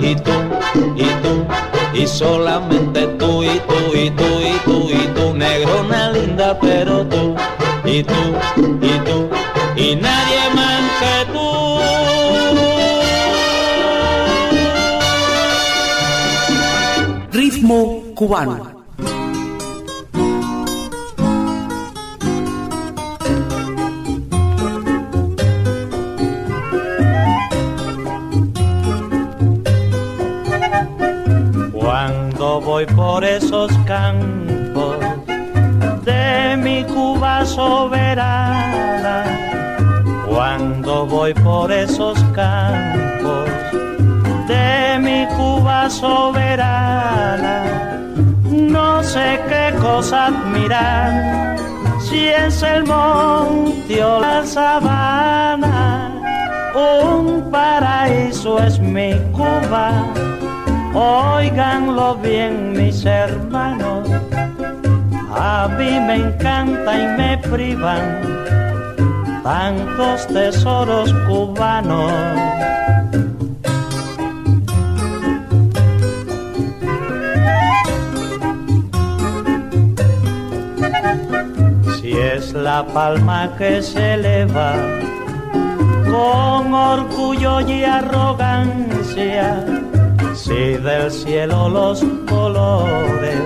y 0.00 0.14
tú 0.16 0.32
y 0.96 1.04
tú 1.22 1.46
y 1.92 2.06
solamente 2.06 3.06
tú 3.18 3.42
y 3.42 3.60
tú 3.68 3.94
y 3.94 4.10
tú 4.10 4.24
y 4.40 4.58
tú 4.64 4.88
y 4.90 5.06
tú 5.14 5.34
negrona 5.34 6.12
linda 6.12 6.58
pero 6.60 7.06
tú. 7.06 7.34
Y 7.84 8.02
tú 8.02 8.14
y 8.82 8.98
tú 9.06 9.28
y 9.76 9.96
nadie 9.96 10.40
más 10.54 10.82
que 11.00 11.32
tú. 11.32 11.48
Ritmo 17.32 18.02
cubano. 18.14 18.79
Si 51.98 52.28
es 52.28 52.62
el 52.62 52.84
monte 52.84 54.02
o 54.02 54.20
la 54.20 54.44
sabana, 54.44 56.12
un 56.74 57.50
paraíso 57.50 58.58
es 58.58 58.78
mi 58.80 59.14
Cuba. 59.32 60.04
Óiganlo 60.92 62.16
bien 62.16 62.72
mis 62.72 63.04
hermanos, 63.04 64.08
a 65.32 65.68
mí 65.78 66.00
me 66.00 66.16
encanta 66.16 66.98
y 66.98 67.06
me 67.16 67.38
privan 67.38 68.30
tantos 69.42 70.26
tesoros 70.26 71.12
cubanos. 71.26 72.12
La 82.52 82.84
palma 82.84 83.50
que 83.56 83.82
se 83.82 84.14
eleva 84.14 84.74
con 86.10 86.74
orgullo 86.74 87.60
y 87.60 87.84
arrogancia, 87.84 89.64
si 90.34 90.74
del 90.74 91.10
cielo 91.10 91.68
los 91.68 92.04
colores 92.28 93.40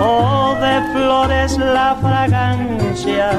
o 0.00 0.54
de 0.60 0.80
flores 0.92 1.58
la 1.58 1.96
fragancia, 2.00 3.30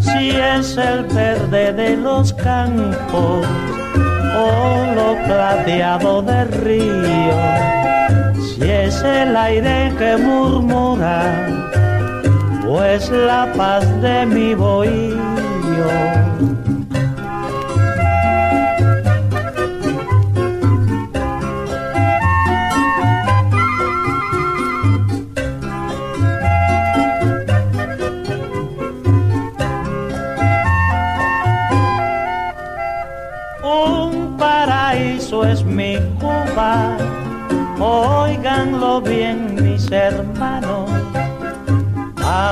si 0.00 0.30
es 0.30 0.76
el 0.76 1.04
verde 1.04 1.72
de 1.72 1.96
los 1.96 2.32
campos 2.32 3.46
o 4.36 4.94
lo 4.94 5.24
plateado 5.24 6.22
del 6.22 6.48
río, 6.48 7.40
si 8.42 8.62
es 8.62 9.02
el 9.02 9.36
aire 9.36 9.92
que 9.98 10.16
murmura, 10.16 11.22
pues 12.72 13.10
la 13.10 13.52
paz 13.54 13.84
de 14.00 14.24
mi 14.24 14.54
bohío. 14.54 15.18
Un 33.62 34.38
paraíso 34.38 35.44
es 35.44 35.62
mi 35.62 35.98
Cuba, 36.18 36.96
óiganlo 37.78 39.02
bien 39.02 39.56
mis 39.62 39.90
hermanos, 39.90 40.21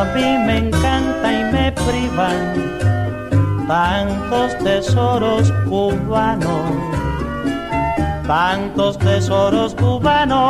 a 0.01 0.05
mí 0.14 0.38
me 0.46 0.57
encanta 0.59 1.30
y 1.30 1.44
me 1.53 1.72
privan 1.72 2.55
tantos 3.68 4.57
tesoros 4.64 5.53
cubanos, 5.68 6.72
tantos 8.26 8.98
tesoros 8.98 9.74
cubanos. 9.74 10.40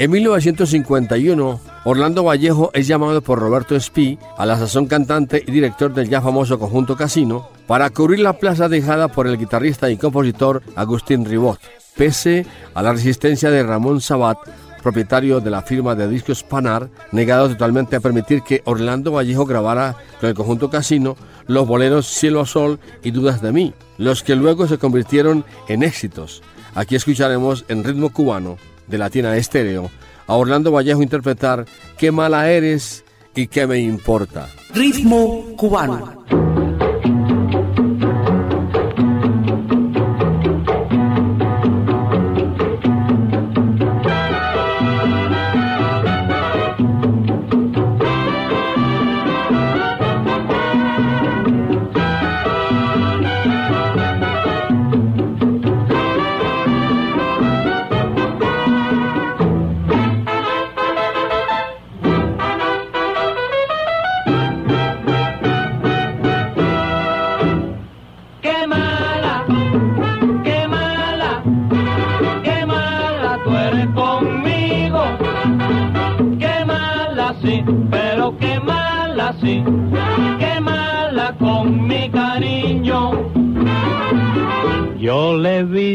En 0.00 0.12
1951, 0.12 1.60
Orlando 1.82 2.22
Vallejo 2.22 2.70
es 2.72 2.86
llamado 2.86 3.20
por 3.20 3.40
Roberto 3.40 3.74
Espí, 3.74 4.16
a 4.36 4.46
la 4.46 4.56
sazón 4.56 4.86
cantante 4.86 5.42
y 5.44 5.50
director 5.50 5.92
del 5.92 6.08
ya 6.08 6.22
famoso 6.22 6.56
conjunto 6.56 6.94
Casino, 6.94 7.48
para 7.66 7.90
cubrir 7.90 8.20
la 8.20 8.34
plaza 8.34 8.68
dejada 8.68 9.08
por 9.08 9.26
el 9.26 9.36
guitarrista 9.36 9.90
y 9.90 9.96
compositor 9.96 10.62
Agustín 10.76 11.24
Ribot, 11.24 11.58
pese 11.96 12.46
a 12.74 12.82
la 12.82 12.92
resistencia 12.92 13.50
de 13.50 13.64
Ramón 13.64 14.00
Sabat, 14.00 14.38
propietario 14.84 15.40
de 15.40 15.50
la 15.50 15.62
firma 15.62 15.96
de 15.96 16.06
discos 16.06 16.44
Panar, 16.44 16.90
negado 17.10 17.48
totalmente 17.48 17.96
a 17.96 18.00
permitir 18.00 18.42
que 18.42 18.62
Orlando 18.66 19.10
Vallejo 19.10 19.46
grabara 19.46 19.96
con 20.20 20.28
el 20.28 20.36
conjunto 20.36 20.70
Casino 20.70 21.16
los 21.48 21.66
boleros 21.66 22.06
Cielo 22.06 22.42
a 22.42 22.46
Sol 22.46 22.78
y 23.02 23.10
Dudas 23.10 23.42
de 23.42 23.50
mí, 23.50 23.74
los 23.96 24.22
que 24.22 24.36
luego 24.36 24.68
se 24.68 24.78
convirtieron 24.78 25.44
en 25.66 25.82
éxitos. 25.82 26.40
Aquí 26.76 26.94
escucharemos 26.94 27.64
en 27.66 27.82
ritmo 27.82 28.12
cubano 28.12 28.58
de 28.88 28.98
Latina 28.98 29.36
Estéreo 29.36 29.90
a 30.26 30.36
Orlando 30.36 30.70
Vallejo 30.72 31.02
interpretar 31.02 31.64
Qué 31.96 32.12
mala 32.12 32.50
eres 32.50 33.04
y 33.34 33.46
qué 33.46 33.66
me 33.66 33.78
importa. 33.78 34.48
Ritmo 34.74 35.44
cubano. 35.56 36.24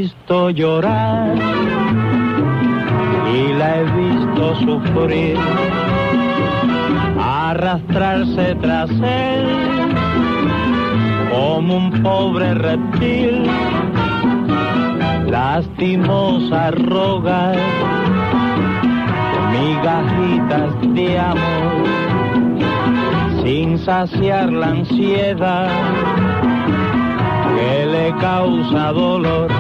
Visto 0.01 0.49
llorar 0.49 1.35
y 3.37 3.53
la 3.53 3.77
he 3.77 3.83
visto 4.01 4.55
sufrir, 4.55 5.37
arrastrarse 7.19 8.55
tras 8.55 8.89
él 8.89 9.45
como 11.31 11.77
un 11.77 11.91
pobre 12.01 12.55
reptil, 12.55 13.43
lastimosa 15.29 16.71
rogar 16.71 17.55
migajitas 19.53 20.73
de 20.95 21.19
amor, 21.19 21.83
sin 23.43 23.77
saciar 23.77 24.51
la 24.51 24.67
ansiedad 24.69 25.69
que 27.55 27.85
le 27.85 28.15
causa 28.19 28.91
dolor. 28.91 29.51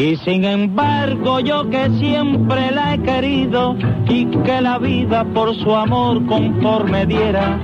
Y 0.00 0.16
sin 0.16 0.46
embargo 0.46 1.40
yo 1.40 1.68
que 1.68 1.90
siempre 1.98 2.70
la 2.70 2.94
he 2.94 3.02
querido 3.02 3.76
y 4.08 4.24
que 4.24 4.62
la 4.62 4.78
vida 4.78 5.26
por 5.34 5.54
su 5.54 5.74
amor 5.74 6.24
conforme 6.24 7.04
diera, 7.04 7.60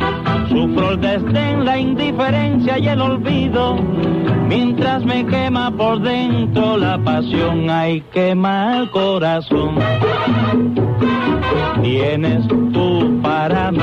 sufro 0.50 0.90
el 0.90 1.00
desdén, 1.00 1.64
la 1.64 1.78
indiferencia 1.78 2.78
y 2.78 2.88
el 2.88 3.00
olvido, 3.00 3.78
mientras 4.48 5.02
me 5.06 5.24
quema 5.24 5.70
por 5.70 6.02
dentro 6.02 6.76
la 6.76 6.98
pasión, 6.98 7.70
hay 7.70 8.02
quema 8.12 8.80
el 8.80 8.90
corazón. 8.90 9.76
Tienes 11.82 12.46
tú 12.48 13.18
para 13.22 13.72
mí, 13.72 13.78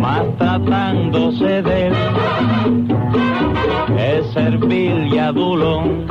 más 0.00 0.22
tratándose 0.38 1.62
de 1.62 1.86
él, 1.88 1.94
es 3.98 4.32
servil 4.32 5.12
y 5.12 5.18
adulón 5.18 6.04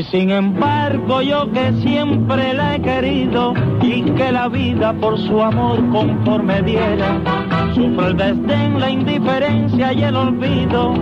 Y 0.00 0.02
sin 0.04 0.30
embargo 0.30 1.20
yo 1.20 1.52
que 1.52 1.74
siempre 1.82 2.54
la 2.54 2.76
he 2.76 2.80
querido 2.80 3.52
y 3.82 4.00
que 4.12 4.32
la 4.32 4.48
vida 4.48 4.94
por 4.94 5.18
su 5.18 5.42
amor 5.42 5.78
conforme 5.90 6.62
diera, 6.62 7.20
sufro 7.74 8.06
el 8.06 8.16
desdén, 8.16 8.80
la 8.80 8.88
indiferencia 8.88 9.92
y 9.92 10.02
el 10.02 10.16
olvido, 10.16 10.94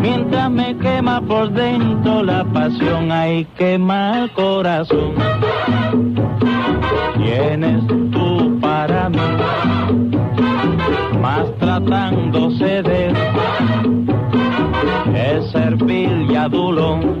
mientras 0.00 0.50
me 0.50 0.74
quema 0.78 1.20
por 1.20 1.50
dentro 1.50 2.22
la 2.22 2.42
pasión, 2.44 3.12
hay 3.12 3.44
quema 3.58 4.22
el 4.22 4.30
corazón. 4.30 5.12
Tienes 7.18 7.86
tú 8.10 8.58
para 8.58 9.10
mí, 9.10 9.18
más 11.20 11.44
tratándose 11.58 12.82
de 12.84 13.12
es 15.14 15.50
servil 15.50 16.30
y 16.30 16.36
adulón 16.36 17.20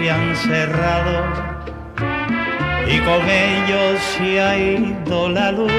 se 0.00 0.10
han 0.10 0.34
cerrado 0.34 1.26
y 2.86 2.98
con 3.00 3.22
ellos 3.28 4.00
se 4.16 4.40
ha 4.40 4.56
ido 4.56 5.28
la 5.28 5.52
luz. 5.52 5.72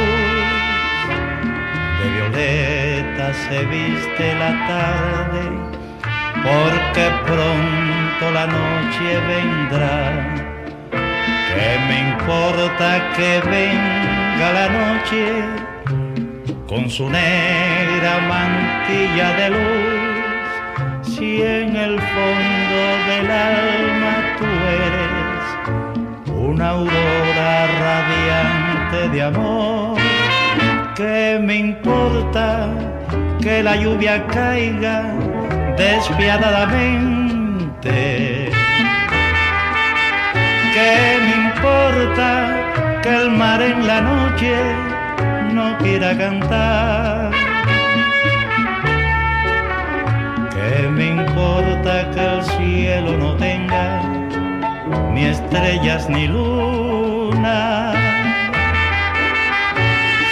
De 1.99 2.09
violeta 2.15 3.33
se 3.33 3.65
viste 3.65 4.35
la 4.35 4.51
tarde 4.67 5.43
porque 6.43 7.05
pronto 7.25 8.31
la 8.31 8.45
noche 8.45 9.07
vendrá. 9.27 9.97
¿Qué 10.91 11.69
me 11.87 11.97
importa 12.11 12.87
que 13.15 13.41
venga 13.49 14.47
la 14.53 14.67
noche 14.69 15.21
con 16.67 16.89
su 16.89 17.09
negra 17.09 18.19
mantilla 18.29 19.33
de 19.33 19.49
luz? 19.49 19.80
Si 21.21 21.39
en 21.39 21.75
el 21.75 21.99
fondo 21.99 22.79
del 23.07 23.29
alma 23.29 24.13
tú 24.39 24.47
eres 24.85 25.43
una 26.33 26.69
aurora 26.69 27.67
radiante 27.85 28.99
de 29.13 29.19
amor. 29.21 29.99
¿Qué 30.95 31.39
me 31.39 31.57
importa 31.57 32.69
que 33.39 33.61
la 33.61 33.75
lluvia 33.75 34.25
caiga 34.25 35.13
despiadadamente? 35.77 38.49
¿Qué 40.75 40.93
me 41.25 41.33
importa 41.49 42.29
que 43.03 43.11
el 43.21 43.29
mar 43.29 43.61
en 43.61 43.85
la 43.85 44.01
noche 44.01 44.55
no 45.53 45.77
quiera 45.77 46.17
cantar? 46.17 47.30
¿Qué 50.71 50.87
me 50.87 51.07
importa 51.07 52.09
que 52.11 52.21
el 52.23 52.43
cielo 52.43 53.17
no 53.17 53.35
tenga 53.35 54.01
ni 55.13 55.25
estrellas 55.25 56.09
ni 56.09 56.27
luna? 56.29 57.91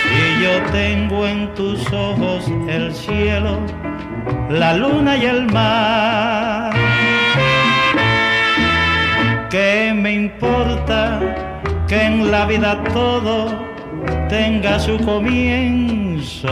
Si 0.01 0.41
yo 0.41 0.61
tengo 0.71 1.27
en 1.27 1.53
tus 1.55 1.85
ojos 1.91 2.49
el 2.69 2.95
cielo, 2.95 3.59
la 4.49 4.75
luna 4.75 5.17
y 5.17 5.25
el 5.25 5.45
mar. 5.51 6.71
¿Qué 9.49 9.91
me 9.93 10.13
importa 10.13 11.19
que 11.85 12.01
en 12.01 12.31
la 12.31 12.45
vida 12.45 12.81
todo 12.93 13.59
tenga 14.29 14.79
su 14.79 14.97
comienzo? 14.99 16.49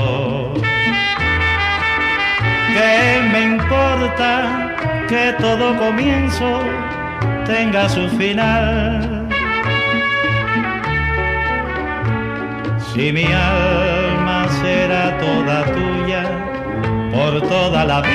¿Qué 2.77 3.21
me 3.31 3.41
importa 3.55 4.75
que 5.09 5.33
todo 5.39 5.75
comienzo 5.79 6.59
tenga 7.47 7.89
su 7.89 8.07
final? 8.19 9.27
Si 12.87 13.11
mi 13.11 13.25
alma 13.25 14.47
será 14.61 15.17
toda 15.17 15.57
tuya 15.75 16.23
por 17.11 17.41
toda 17.49 17.83
la 17.83 18.01
vida, 18.01 18.13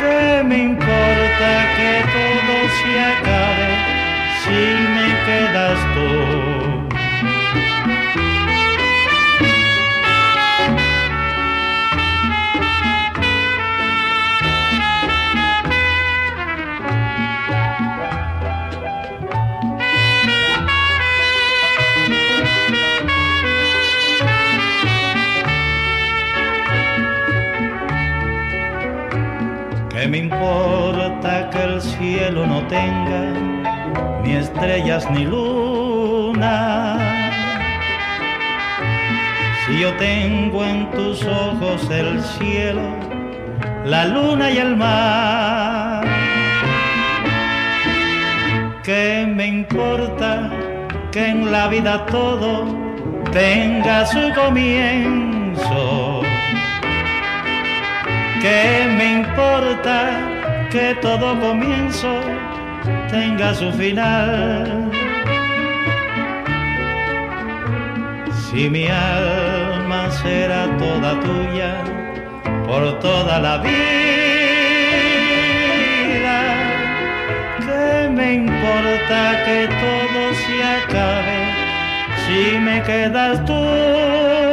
¿qué 0.00 0.42
me 0.44 0.58
importa 0.72 1.50
que 1.78 1.92
todo 2.14 2.54
se 2.78 2.92
acabe 3.14 3.70
si 4.42 4.60
me 4.94 5.08
quedas 5.26 5.78
tú? 5.94 6.27
Importa 30.38 31.50
que 31.50 31.64
el 31.64 31.80
cielo 31.80 32.46
no 32.46 32.62
tenga 32.68 33.32
ni 34.22 34.36
estrellas 34.36 35.10
ni 35.10 35.24
luna? 35.24 36.96
Si 39.66 39.80
yo 39.80 39.92
tengo 39.96 40.64
en 40.64 40.90
tus 40.92 41.24
ojos 41.24 41.90
el 41.90 42.22
cielo, 42.22 42.82
la 43.84 44.06
luna 44.06 44.50
y 44.50 44.58
el 44.58 44.76
mar. 44.76 46.06
¿Qué 48.84 49.26
me 49.28 49.46
importa 49.46 50.50
que 51.10 51.26
en 51.26 51.50
la 51.50 51.66
vida 51.68 52.06
todo 52.06 52.64
tenga 53.32 54.06
su 54.06 54.32
comienzo? 54.34 56.22
¿Qué 58.40 58.86
me 58.96 59.12
importa 59.20 60.27
que 60.70 60.94
todo 61.00 61.38
comienzo 61.40 62.20
tenga 63.10 63.54
su 63.54 63.72
final? 63.72 64.90
Si 68.32 68.68
mi 68.68 68.86
alma 68.88 70.10
será 70.10 70.66
toda 70.78 71.20
tuya 71.20 71.74
por 72.66 72.98
toda 72.98 73.38
la 73.38 73.58
vida, 73.58 73.68
¿qué 77.60 78.08
me 78.10 78.34
importa 78.34 79.44
que 79.44 79.68
todo 79.82 80.34
se 80.42 80.56
acabe 80.76 81.40
si 82.26 82.58
me 82.58 82.82
quedas 82.82 83.44
tú? 83.44 84.47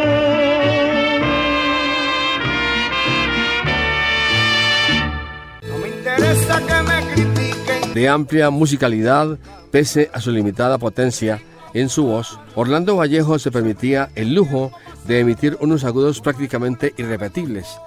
De 7.93 8.09
amplia 8.09 8.49
musicalidad, 8.49 9.39
pese 9.71 10.09
a 10.13 10.19
su 10.19 10.31
limitada 10.31 10.77
potencia 10.77 11.41
en 11.73 11.87
su 11.89 12.05
voz, 12.05 12.39
Orlando 12.55 12.97
Vallejo 12.97 13.39
se 13.39 13.51
permitía 13.51 14.09
el 14.15 14.35
lujo 14.35 14.71
de 15.07 15.21
emitir 15.21 15.57
unos 15.61 15.85
agudos 15.85 16.19
prácticamente 16.19 16.93
irrepetibles, 16.97 17.77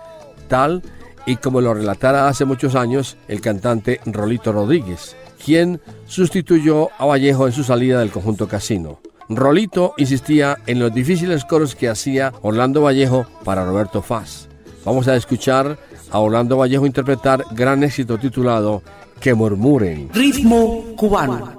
tal 0.49 0.83
y 1.27 1.37
como 1.37 1.61
lo 1.61 1.75
relatara 1.75 2.27
hace 2.27 2.47
muchos 2.47 2.75
años 2.75 3.19
el 3.29 3.43
cantante 3.43 4.01
Rolito 4.07 4.51
Rodríguez, 4.51 5.15
quien 5.45 5.81
sustituyó 6.07 6.89
a 6.99 7.05
Vallejo 7.05 7.47
en 7.47 7.53
su 7.53 7.65
salida 7.65 8.01
del 8.01 8.11
conjunto 8.11 8.49
Casino. 8.49 9.01
Rolito 9.29 9.93
insistía 9.99 10.57
en 10.67 10.79
los 10.79 10.95
difíciles 10.95 11.45
coros 11.45 11.75
que 11.75 11.91
hacía 11.91 12.33
Orlando 12.41 12.81
Vallejo 12.81 13.27
para 13.45 13.67
Roberto 13.67 14.01
Faz. 14.01 14.48
Vamos 14.89 15.07
a 15.07 15.17
escuchar 15.17 15.77
a 16.11 16.19
Orlando 16.19 16.57
Vallejo 16.57 16.87
interpretar 16.87 17.45
gran 17.51 17.85
éxito 17.85 18.17
titulado 18.17 18.83
Que 19.21 19.35
murmuren. 19.35 20.09
Ritmo 20.15 20.83
cubano. 20.97 21.59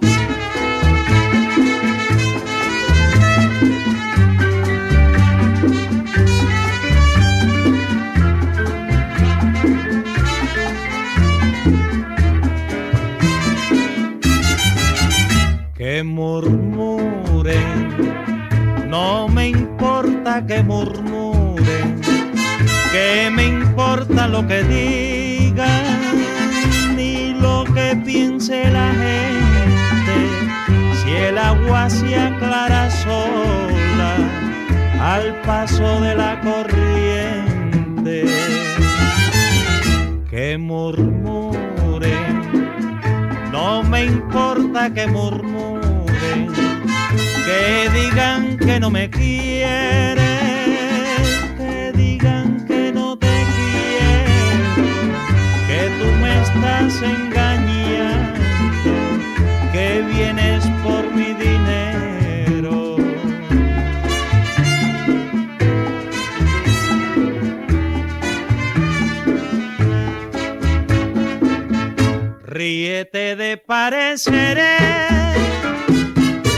Que 15.78 16.02
murmuren, 16.04 17.60
no 18.90 19.28
me 19.28 19.50
importa 19.50 20.44
que 20.48 20.64
murmuren 20.64 21.09
¿Qué 23.12 23.32
me 23.32 23.46
importa 23.48 24.28
lo 24.28 24.46
que 24.46 24.62
digan 24.66 25.66
ni 26.96 27.34
lo 27.34 27.64
que 27.74 27.96
piense 28.06 28.70
la 28.70 28.92
gente? 29.04 30.16
Si 31.02 31.10
el 31.16 31.40
agua 31.40 31.90
se 31.90 32.16
aclara 32.16 32.88
sola 32.92 34.16
al 35.02 35.42
paso 35.42 36.02
de 36.02 36.14
la 36.14 36.40
corriente, 36.42 38.26
que 40.30 40.60
murmuren, 40.60 42.12
no 43.52 43.82
me 43.82 44.06
importa 44.06 44.94
que 44.94 45.08
murmuren, 45.08 46.48
que 47.48 47.90
digan 47.90 48.56
que 48.60 48.80
no 48.80 48.92
me 48.92 49.10
quieren 49.10 50.39
estás 57.00 57.02
engañando, 57.02 58.92
que 59.72 60.02
vienes 60.14 60.66
por 60.84 61.12
mi 61.14 61.34
dinero. 61.34 62.98
Ríete 72.44 73.36
de 73.36 73.58
pareceres 73.58 74.82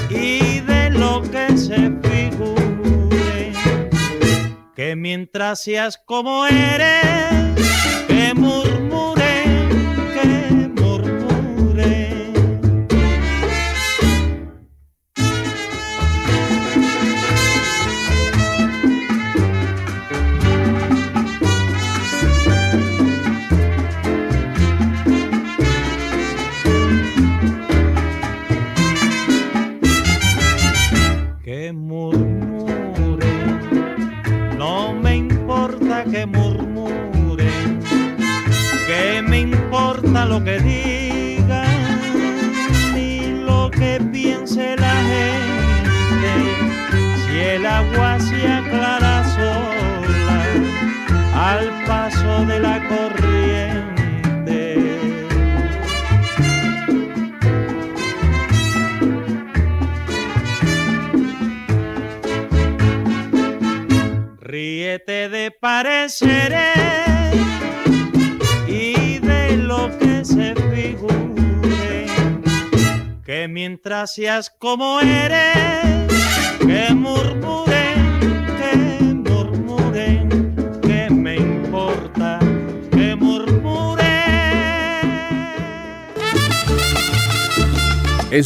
y 0.09 0.59
de 0.61 0.89
lo 0.91 1.21
que 1.21 1.57
se 1.57 1.91
figure, 2.01 3.53
que 4.75 4.95
mientras 4.95 5.61
seas 5.61 5.99
como 6.05 6.45
eres, 6.47 7.55
que 8.07 8.33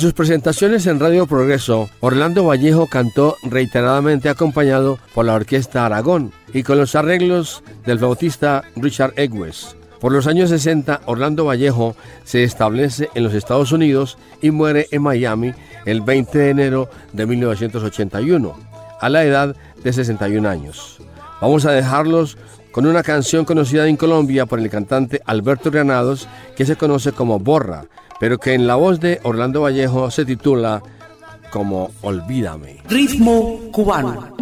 sus 0.05 0.13
presentaciones 0.13 0.85
en 0.85 0.99
Radio 0.99 1.25
Progreso, 1.25 1.89
Orlando 1.99 2.45
Vallejo 2.45 2.85
cantó 2.85 3.37
reiteradamente 3.41 4.29
acompañado 4.29 4.99
por 5.15 5.25
la 5.25 5.33
Orquesta 5.33 5.83
Aragón 5.83 6.31
y 6.53 6.61
con 6.61 6.77
los 6.77 6.93
arreglos 6.93 7.63
del 7.87 7.97
flautista 7.97 8.61
Richard 8.75 9.13
Egwes. 9.15 9.75
Por 9.99 10.11
los 10.11 10.27
años 10.27 10.51
60, 10.51 11.01
Orlando 11.07 11.45
Vallejo 11.45 11.95
se 12.23 12.43
establece 12.43 13.09
en 13.15 13.23
los 13.23 13.33
Estados 13.33 13.71
Unidos 13.71 14.19
y 14.43 14.51
muere 14.51 14.85
en 14.91 15.01
Miami 15.01 15.55
el 15.87 16.01
20 16.01 16.37
de 16.37 16.49
enero 16.51 16.87
de 17.11 17.25
1981, 17.25 18.55
a 19.01 19.09
la 19.09 19.25
edad 19.25 19.55
de 19.83 19.91
61 19.91 20.47
años. 20.47 20.99
Vamos 21.41 21.65
a 21.65 21.71
dejarlos 21.71 22.37
con 22.71 22.85
una 22.85 23.01
canción 23.01 23.43
conocida 23.43 23.87
en 23.87 23.97
Colombia 23.97 24.45
por 24.45 24.59
el 24.59 24.69
cantante 24.69 25.23
Alberto 25.25 25.71
Granados, 25.71 26.27
que 26.55 26.67
se 26.67 26.75
conoce 26.75 27.11
como 27.11 27.39
Borra, 27.39 27.85
pero 28.20 28.38
que 28.38 28.53
en 28.53 28.68
la 28.68 28.76
voz 28.76 28.99
de 28.99 29.20
Orlando 29.24 29.61
Vallejo 29.61 30.11
se 30.11 30.26
titula 30.26 30.82
como 31.51 31.91
Olvídame. 32.01 32.78
Ritmo 32.89 33.59
cubano. 33.72 34.36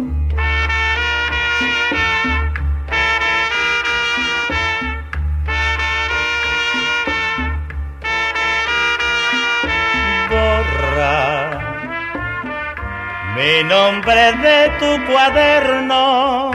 mi 13.36 13.64
nombre 13.68 14.32
de 14.44 14.70
tu 14.78 15.12
cuaderno. 15.12 16.50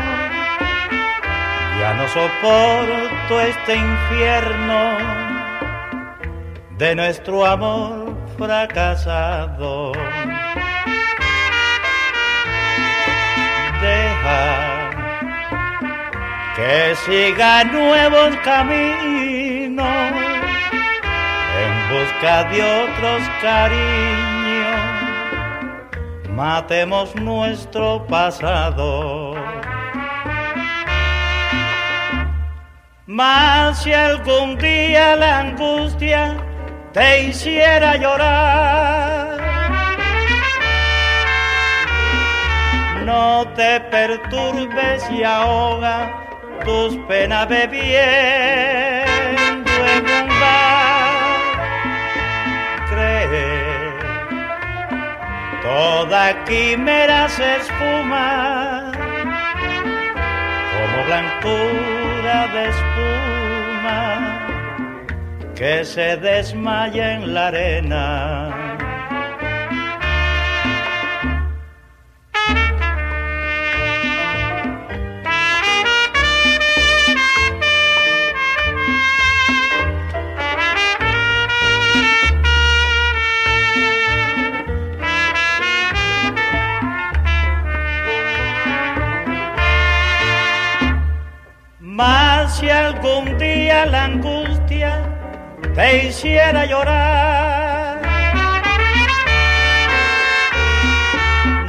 Ya 1.79 1.93
no 1.93 2.07
soporto 2.07 3.41
este 3.41 3.75
infierno 3.75 5.28
de 6.79 6.95
nuestro 6.95 7.45
amor 7.45 8.15
fracasado. 8.37 9.91
Deja 13.81 14.89
que 16.55 16.95
siga 17.05 17.65
nuevos 17.65 18.33
caminos 18.45 19.85
en 21.63 21.73
busca 21.91 22.45
de 22.45 22.63
otros 22.63 23.21
cariños 23.41 24.29
matemos 26.29 27.13
nuestro 27.15 28.07
pasado. 28.07 29.35
Mas 33.05 33.83
si 33.83 33.91
algún 33.91 34.57
día 34.57 35.17
la 35.17 35.39
angustia 35.39 36.37
te 36.93 37.23
hiciera 37.23 37.95
llorar, 37.97 39.37
no 43.05 43.47
te 43.55 43.79
perturbes 43.81 45.09
y 45.11 45.23
ahoga 45.23 46.11
tus 46.65 46.95
penas 47.07 47.47
bebiendo 47.47 47.99
en 49.95 50.05
un 50.05 50.27
bar. 50.39 51.29
Cree, 52.89 53.93
toda 55.61 56.43
quimera 56.45 57.29
se 57.29 57.57
espuma 57.57 58.91
como 60.73 61.05
blancura 61.05 62.47
de 62.53 62.69
espuma 62.69 64.18
que 65.59 65.83
se 65.83 66.15
desmaya 66.15 67.15
en 67.15 67.33
la 67.33 67.47
arena. 67.47 68.49
Mas 91.81 92.59
si 92.59 92.69
algún 92.69 93.37
día 93.37 93.85
la 93.87 94.05
angustia 94.05 94.98
te 95.79 96.07
hiciera 96.07 96.65
llorar, 96.65 98.01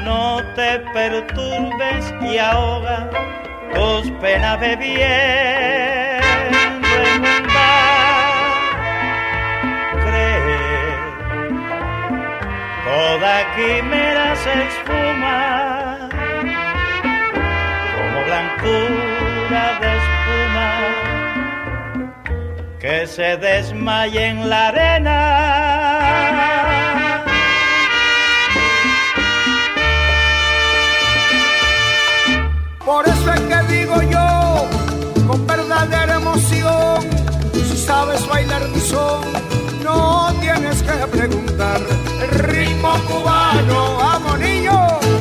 no 0.04 0.42
te 0.56 0.80
perturbes 0.92 2.12
y 2.20 2.36
ahoga 2.38 3.08
tus 3.72 4.10
penas 4.20 4.58
bebiendo 4.58 5.06
en 7.14 7.22
un 7.22 7.42
bar. 7.54 8.72
Cree, 10.04 10.58
toda 12.84 13.32
quimera 13.54 14.34
se 14.34 14.52
esfuma 14.70 16.08
como 17.94 18.18
blancura 18.24 18.99
que 23.00 23.06
se 23.06 23.36
desmaye 23.38 24.26
en 24.26 24.50
la 24.50 24.68
arena. 24.68 25.16
Por 32.84 33.08
eso 33.08 33.32
es 33.32 33.40
que 33.40 33.62
digo 33.72 34.02
yo, 34.02 34.66
con 35.26 35.46
verdadera 35.46 36.16
emoción, 36.16 37.00
si 37.54 37.76
sabes 37.78 38.26
bailar 38.28 38.68
mi 38.68 38.80
son, 38.80 39.22
no 39.82 40.30
tienes 40.40 40.82
que 40.82 41.06
preguntar. 41.16 41.80
El 42.22 42.28
ritmo 42.38 42.92
cubano, 43.08 43.96
vamos 43.96 44.38
niño. 44.40 44.72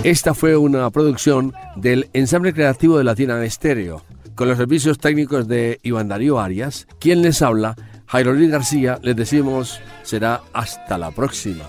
Esta 0.03 0.33
fue 0.33 0.57
una 0.57 0.89
producción 0.89 1.53
del 1.77 2.09
ensamble 2.11 2.53
creativo 2.53 2.97
de 2.97 3.05
Latina 3.05 3.41
Estéreo, 3.45 4.03
con 4.39 4.47
los 4.47 4.57
servicios 4.57 4.99
técnicos 4.99 5.49
de 5.49 5.81
Iván 5.83 6.07
Darío 6.07 6.39
Arias. 6.39 6.87
Quien 6.97 7.21
les 7.21 7.41
habla, 7.41 7.75
Jairo 8.07 8.31
Luis 8.31 8.49
García, 8.49 8.97
les 9.01 9.13
decimos 9.13 9.81
será 10.01 10.43
hasta 10.53 10.97
la 10.97 11.11
próxima. 11.11 11.65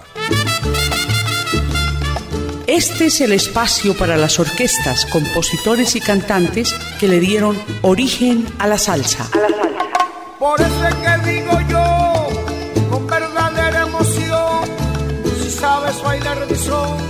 Este 2.69 3.07
es 3.07 3.21
el 3.23 3.33
espacio 3.33 3.99
para 3.99 4.17
las 4.17 4.39
orquestas, 4.39 5.05
compositores 5.07 5.97
y 5.97 6.01
cantantes 6.01 6.73
que 7.01 7.09
le 7.09 7.19
dieron 7.19 7.59
origen 7.83 8.47
a 8.61 8.69
la 8.69 8.79
salsa. 8.79 9.29
Por 10.39 10.61
eso 10.61 10.87
es 10.87 10.95
que 10.95 11.29
digo 11.29 11.59
yo, 11.69 12.89
con 12.89 13.05
verdadera 13.09 13.83
emoción, 13.83 14.61
si 15.43 15.51
sabes 15.51 16.01
bailar 16.05 16.47
mi 16.49 16.55
son, 16.55 17.10